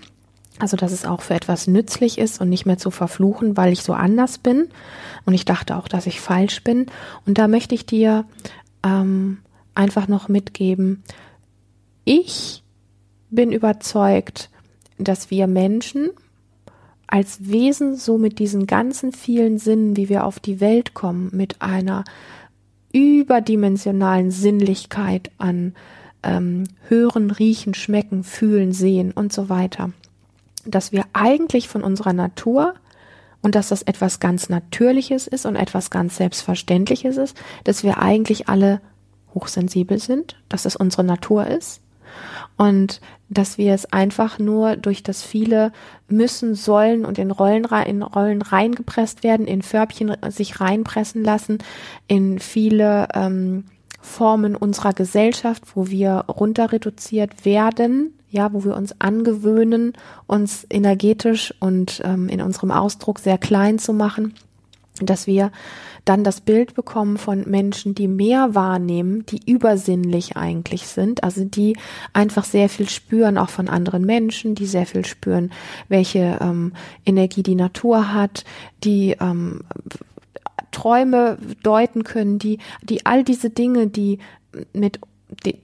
Also, 0.58 0.76
dass 0.76 0.90
es 0.90 1.04
auch 1.04 1.22
für 1.22 1.34
etwas 1.34 1.68
nützlich 1.68 2.18
ist 2.18 2.40
und 2.40 2.48
nicht 2.48 2.66
mehr 2.66 2.78
zu 2.78 2.90
verfluchen, 2.90 3.56
weil 3.56 3.72
ich 3.72 3.82
so 3.82 3.92
anders 3.92 4.38
bin. 4.38 4.68
Und 5.24 5.34
ich 5.34 5.44
dachte 5.44 5.76
auch, 5.76 5.86
dass 5.86 6.06
ich 6.06 6.20
falsch 6.20 6.64
bin. 6.64 6.86
Und 7.26 7.38
da 7.38 7.46
möchte 7.46 7.76
ich 7.76 7.86
dir 7.86 8.24
ähm, 8.84 9.38
einfach 9.74 10.08
noch 10.08 10.28
mitgeben, 10.28 11.04
ich 12.04 12.64
bin 13.30 13.52
überzeugt, 13.52 14.50
dass 14.96 15.30
wir 15.30 15.46
Menschen, 15.46 16.10
als 17.08 17.48
Wesen 17.48 17.96
so 17.96 18.18
mit 18.18 18.38
diesen 18.38 18.66
ganzen 18.66 19.12
vielen 19.12 19.58
Sinnen, 19.58 19.96
wie 19.96 20.08
wir 20.08 20.24
auf 20.24 20.38
die 20.38 20.60
Welt 20.60 20.94
kommen, 20.94 21.30
mit 21.32 21.60
einer 21.60 22.04
überdimensionalen 22.92 24.30
Sinnlichkeit 24.30 25.30
an 25.38 25.74
ähm, 26.22 26.64
Hören, 26.88 27.30
Riechen, 27.30 27.74
Schmecken, 27.74 28.24
Fühlen, 28.24 28.72
Sehen 28.72 29.12
und 29.12 29.32
so 29.32 29.48
weiter, 29.48 29.90
dass 30.66 30.92
wir 30.92 31.04
eigentlich 31.14 31.68
von 31.68 31.82
unserer 31.82 32.12
Natur 32.12 32.74
und 33.40 33.54
dass 33.54 33.68
das 33.68 33.82
etwas 33.82 34.20
ganz 34.20 34.48
Natürliches 34.48 35.26
ist 35.26 35.46
und 35.46 35.56
etwas 35.56 35.90
ganz 35.90 36.16
Selbstverständliches 36.16 37.16
ist, 37.16 37.36
dass 37.64 37.84
wir 37.84 37.98
eigentlich 37.98 38.48
alle 38.48 38.80
hochsensibel 39.34 39.98
sind, 39.98 40.36
dass 40.48 40.64
es 40.64 40.76
unsere 40.76 41.04
Natur 41.04 41.46
ist 41.46 41.80
und 42.56 43.00
dass 43.28 43.58
wir 43.58 43.74
es 43.74 43.92
einfach 43.92 44.38
nur 44.38 44.76
durch 44.76 45.02
das 45.02 45.22
viele 45.22 45.72
müssen, 46.08 46.54
sollen 46.54 47.04
und 47.04 47.18
in 47.18 47.30
Rollen, 47.30 47.64
in 47.86 48.02
Rollen 48.02 48.42
reingepresst 48.42 49.22
werden, 49.22 49.46
in 49.46 49.62
Förbchen 49.62 50.16
sich 50.28 50.60
reinpressen 50.60 51.22
lassen, 51.22 51.58
in 52.06 52.38
viele 52.38 53.08
ähm, 53.14 53.64
Formen 54.00 54.56
unserer 54.56 54.92
Gesellschaft, 54.92 55.64
wo 55.74 55.88
wir 55.88 56.24
runter 56.28 56.72
reduziert 56.72 57.44
werden, 57.44 58.14
ja, 58.30 58.52
wo 58.52 58.64
wir 58.64 58.76
uns 58.76 59.00
angewöhnen, 59.00 59.92
uns 60.26 60.66
energetisch 60.70 61.54
und 61.60 62.00
ähm, 62.04 62.28
in 62.28 62.40
unserem 62.40 62.70
Ausdruck 62.70 63.18
sehr 63.18 63.38
klein 63.38 63.78
zu 63.78 63.92
machen, 63.92 64.34
dass 65.06 65.26
wir 65.26 65.50
dann 66.04 66.24
das 66.24 66.40
Bild 66.40 66.74
bekommen 66.74 67.18
von 67.18 67.48
Menschen, 67.48 67.94
die 67.94 68.08
mehr 68.08 68.54
wahrnehmen, 68.54 69.26
die 69.26 69.40
übersinnlich 69.50 70.36
eigentlich 70.36 70.86
sind, 70.86 71.22
also 71.22 71.44
die 71.44 71.76
einfach 72.12 72.44
sehr 72.44 72.68
viel 72.68 72.88
spüren, 72.88 73.36
auch 73.36 73.50
von 73.50 73.68
anderen 73.68 74.04
Menschen, 74.04 74.54
die 74.54 74.66
sehr 74.66 74.86
viel 74.86 75.04
spüren, 75.04 75.50
welche 75.88 76.38
ähm, 76.40 76.72
Energie 77.04 77.42
die 77.42 77.54
Natur 77.54 78.12
hat, 78.14 78.44
die 78.84 79.16
ähm, 79.20 79.60
Träume 80.70 81.38
deuten 81.62 82.04
können, 82.04 82.38
die, 82.38 82.58
die 82.82 83.04
all 83.04 83.24
diese 83.24 83.50
Dinge, 83.50 83.88
die 83.88 84.18
mit 84.72 85.00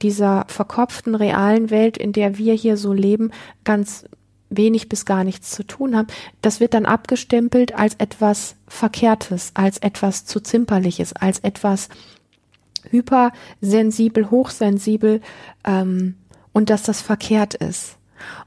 dieser 0.03 0.45
verkopften 0.49 1.15
realen 1.15 1.71
Welt, 1.71 1.97
in 1.97 2.13
der 2.13 2.37
wir 2.39 2.55
hier 2.55 2.77
so 2.77 2.93
leben, 2.93 3.31
ganz 3.65 4.05
wenig 4.51 4.89
bis 4.89 5.05
gar 5.05 5.25
nichts 5.25 5.51
zu 5.51 5.65
tun 5.65 5.97
haben, 5.97 6.09
das 6.43 6.61
wird 6.61 6.75
dann 6.75 6.87
abgestempelt 6.87 7.75
als 7.75 7.95
etwas 7.95 8.57
Verkehrtes, 8.69 9.53
als 9.55 9.79
etwas 9.79 10.25
zu 10.27 10.41
zimperliches, 10.41 11.15
als 11.15 11.41
etwas 11.41 11.89
hypersensibel, 12.91 14.31
hochsensibel 14.31 15.21
ähm, 15.65 16.17
und 16.53 16.71
dass 16.71 16.83
das 16.83 17.01
verkehrt 17.01 17.55
ist. 17.55 17.97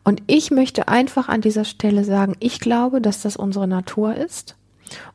Und 0.04 0.24
ich 0.28 0.52
möchte 0.52 0.88
einfach 0.88 1.28
an 1.28 1.42
dieser 1.42 1.66
Stelle 1.66 2.04
sagen, 2.04 2.36
ich 2.40 2.60
glaube, 2.60 3.02
dass 3.02 3.22
das 3.22 3.36
unsere 3.36 3.68
Natur 3.68 4.16
ist 4.16 4.56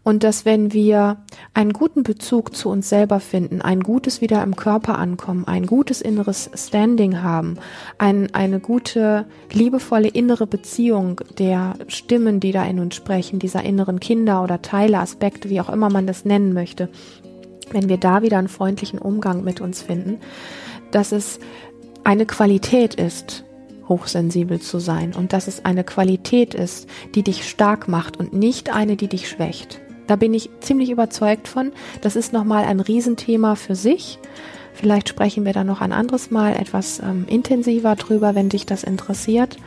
und 0.03 0.25
dass 0.25 0.45
wenn 0.45 0.73
wir 0.73 1.19
einen 1.55 1.73
guten 1.73 2.03
Bezug 2.03 2.55
zu 2.55 2.69
uns 2.69 2.89
selber 2.89 3.21
finden, 3.21 3.63
ein 3.63 3.81
gutes 3.81 4.21
wieder 4.21 4.43
im 4.43 4.57
Körper 4.57 4.99
ankommen, 4.99 5.47
ein 5.47 5.67
gutes 5.67 6.01
inneres 6.01 6.51
Standing 6.55 7.23
haben, 7.23 7.57
ein, 7.99 8.35
eine 8.35 8.61
gute, 8.61 9.27
liebevolle 9.53 10.09
innere 10.09 10.47
Beziehung 10.47 11.21
der 11.39 11.75
Stimmen, 11.89 12.41
die 12.41 12.53
da 12.53 12.65
in 12.65 12.81
uns 12.81 12.95
sprechen, 12.95 13.39
dieser 13.39 13.63
inneren 13.63 14.01
Kinder 14.01 14.43
oder 14.43 14.63
Teile, 14.63 14.99
Aspekte, 14.99 15.51
wie 15.51 15.61
auch 15.61 15.71
immer 15.71 15.91
man 15.91 16.07
das 16.07 16.25
nennen 16.25 16.53
möchte, 16.53 16.89
wenn 17.71 17.89
wir 17.89 17.97
da 17.97 18.23
wieder 18.23 18.39
einen 18.39 18.49
freundlichen 18.49 18.99
Umgang 18.99 19.45
mit 19.45 19.61
uns 19.61 19.83
finden, 19.83 20.19
dass 20.91 21.13
es 21.13 21.39
eine 22.05 22.27
Qualität 22.27 22.95
ist, 22.95 23.45
hochsensibel 23.93 24.59
zu 24.59 24.79
sein 24.79 25.13
und 25.15 25.35
dass 25.35 25.49
es 25.49 25.67
eine 25.67 25.85
Qualität 25.85 26.55
ist, 26.55 26.89
die 27.15 27.23
dich 27.23 27.47
stark 27.47 27.89
macht 27.89 28.17
und 28.17 28.33
nicht 28.33 28.75
eine, 28.75 28.97
die 28.97 29.09
dich 29.09 29.29
schwächt. 29.29 29.81
Da 30.07 30.17
bin 30.17 30.33
ich 30.33 30.49
ziemlich 30.61 30.91
überzeugt 30.91 31.47
von. 31.47 31.73
Das 32.01 32.17
ist 32.17 32.33
nochmal 32.33 32.65
ein 32.65 32.81
Riesenthema 32.81 33.55
für 33.55 33.75
sich. 33.75 34.19
Vielleicht 34.73 35.11
sprechen 35.11 35.45
wir 35.45 35.53
da 35.53 35.63
noch 35.63 35.83
ein 35.83 35.93
anderes 35.93 36.31
Mal 36.31 36.55
etwas 36.55 37.01
ähm, 37.01 37.27
intensiver 37.29 37.95
drüber, 37.97 38.35
wenn 38.35 38.49
dich 38.49 38.65
das 38.65 38.83
interessiert. 38.83 39.59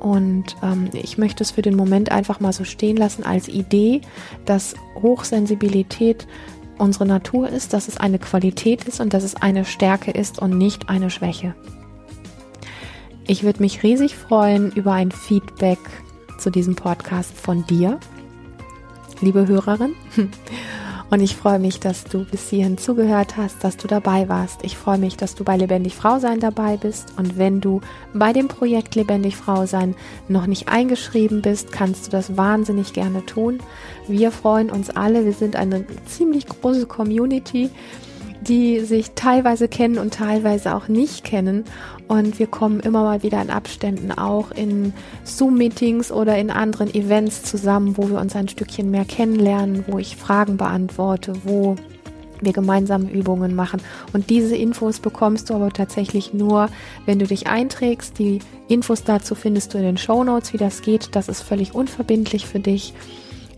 Und 0.00 0.56
ähm, 0.62 0.88
ich 0.92 1.18
möchte 1.18 1.44
es 1.44 1.52
für 1.52 1.62
den 1.62 1.76
Moment 1.76 2.10
einfach 2.10 2.40
mal 2.40 2.52
so 2.52 2.64
stehen 2.64 2.96
lassen 2.96 3.24
als 3.24 3.48
Idee, 3.48 4.00
dass 4.46 4.74
Hochsensibilität 5.02 6.26
unsere 6.78 7.06
Natur 7.06 7.48
ist, 7.48 7.72
dass 7.72 7.88
es 7.88 7.98
eine 7.98 8.18
Qualität 8.18 8.84
ist 8.84 9.00
und 9.00 9.12
dass 9.14 9.24
es 9.24 9.36
eine 9.36 9.64
Stärke 9.64 10.10
ist 10.10 10.38
und 10.38 10.56
nicht 10.56 10.88
eine 10.88 11.10
Schwäche. 11.10 11.54
Ich 13.28 13.42
würde 13.42 13.60
mich 13.60 13.82
riesig 13.82 14.14
freuen 14.14 14.70
über 14.70 14.92
ein 14.92 15.10
Feedback 15.10 15.80
zu 16.38 16.48
diesem 16.48 16.76
Podcast 16.76 17.36
von 17.36 17.66
dir, 17.66 17.98
liebe 19.20 19.48
Hörerin. 19.48 19.94
Und 21.10 21.20
ich 21.20 21.34
freue 21.34 21.58
mich, 21.58 21.80
dass 21.80 22.04
du 22.04 22.24
bis 22.24 22.50
hierhin 22.50 22.78
zugehört 22.78 23.36
hast, 23.36 23.64
dass 23.64 23.76
du 23.76 23.88
dabei 23.88 24.28
warst. 24.28 24.64
Ich 24.64 24.76
freue 24.76 24.98
mich, 24.98 25.16
dass 25.16 25.34
du 25.34 25.42
bei 25.42 25.56
Lebendig 25.56 25.94
Frau 25.94 26.20
sein 26.20 26.38
dabei 26.38 26.76
bist. 26.76 27.14
Und 27.16 27.36
wenn 27.36 27.60
du 27.60 27.80
bei 28.14 28.32
dem 28.32 28.46
Projekt 28.46 28.94
Lebendig 28.94 29.36
Frau 29.36 29.66
sein 29.66 29.96
noch 30.28 30.46
nicht 30.46 30.68
eingeschrieben 30.68 31.42
bist, 31.42 31.72
kannst 31.72 32.06
du 32.06 32.10
das 32.12 32.36
wahnsinnig 32.36 32.92
gerne 32.92 33.26
tun. 33.26 33.58
Wir 34.06 34.30
freuen 34.30 34.70
uns 34.70 34.90
alle. 34.90 35.24
Wir 35.24 35.32
sind 35.32 35.56
eine 35.56 35.84
ziemlich 36.06 36.46
große 36.46 36.86
Community 36.86 37.70
die 38.48 38.80
sich 38.80 39.12
teilweise 39.12 39.68
kennen 39.68 39.98
und 39.98 40.14
teilweise 40.14 40.74
auch 40.74 40.88
nicht 40.88 41.24
kennen. 41.24 41.64
Und 42.08 42.38
wir 42.38 42.46
kommen 42.46 42.80
immer 42.80 43.02
mal 43.02 43.22
wieder 43.22 43.42
in 43.42 43.50
Abständen 43.50 44.12
auch 44.12 44.52
in 44.52 44.92
Zoom-Meetings 45.24 46.12
oder 46.12 46.38
in 46.38 46.50
anderen 46.50 46.94
Events 46.94 47.42
zusammen, 47.42 47.96
wo 47.96 48.08
wir 48.08 48.20
uns 48.20 48.36
ein 48.36 48.48
Stückchen 48.48 48.90
mehr 48.90 49.04
kennenlernen, 49.04 49.84
wo 49.88 49.98
ich 49.98 50.16
Fragen 50.16 50.56
beantworte, 50.56 51.32
wo 51.44 51.74
wir 52.40 52.52
gemeinsam 52.52 53.08
Übungen 53.08 53.54
machen. 53.54 53.80
Und 54.12 54.30
diese 54.30 54.56
Infos 54.56 55.00
bekommst 55.00 55.50
du 55.50 55.54
aber 55.54 55.70
tatsächlich 55.70 56.32
nur, 56.32 56.68
wenn 57.06 57.18
du 57.18 57.26
dich 57.26 57.48
einträgst. 57.48 58.18
Die 58.18 58.40
Infos 58.68 59.02
dazu 59.04 59.34
findest 59.34 59.74
du 59.74 59.78
in 59.78 59.84
den 59.84 59.96
Show 59.96 60.22
Notes, 60.22 60.52
wie 60.52 60.58
das 60.58 60.82
geht. 60.82 61.16
Das 61.16 61.28
ist 61.28 61.42
völlig 61.42 61.74
unverbindlich 61.74 62.46
für 62.46 62.60
dich. 62.60 62.94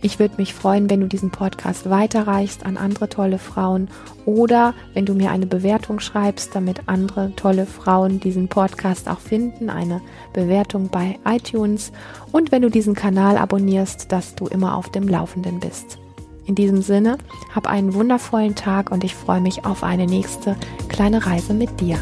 Ich 0.01 0.17
würde 0.17 0.35
mich 0.37 0.53
freuen, 0.53 0.89
wenn 0.89 1.01
du 1.01 1.07
diesen 1.07 1.29
Podcast 1.29 1.89
weiterreichst 1.89 2.65
an 2.65 2.77
andere 2.77 3.09
tolle 3.09 3.37
Frauen 3.37 3.89
oder 4.25 4.73
wenn 4.93 5.05
du 5.05 5.13
mir 5.13 5.29
eine 5.31 5.45
Bewertung 5.45 5.99
schreibst, 5.99 6.55
damit 6.55 6.83
andere 6.85 7.33
tolle 7.35 7.65
Frauen 7.65 8.21
diesen 8.21 8.47
Podcast 8.47 9.09
auch 9.09 9.19
finden, 9.19 9.69
eine 9.69 10.01
Bewertung 10.31 10.87
bei 10.89 11.19
iTunes 11.25 11.91
und 12.31 12.51
wenn 12.51 12.61
du 12.61 12.69
diesen 12.69 12.95
Kanal 12.95 13.37
abonnierst, 13.37 14.11
dass 14.11 14.35
du 14.35 14.47
immer 14.47 14.77
auf 14.77 14.89
dem 14.89 15.07
Laufenden 15.07 15.59
bist. 15.59 15.97
In 16.45 16.55
diesem 16.55 16.81
Sinne, 16.81 17.17
hab 17.53 17.67
einen 17.67 17.93
wundervollen 17.93 18.55
Tag 18.55 18.91
und 18.91 19.03
ich 19.03 19.13
freue 19.13 19.41
mich 19.41 19.65
auf 19.65 19.83
eine 19.83 20.07
nächste 20.07 20.55
kleine 20.87 21.25
Reise 21.25 21.53
mit 21.53 21.81
dir. 21.81 21.99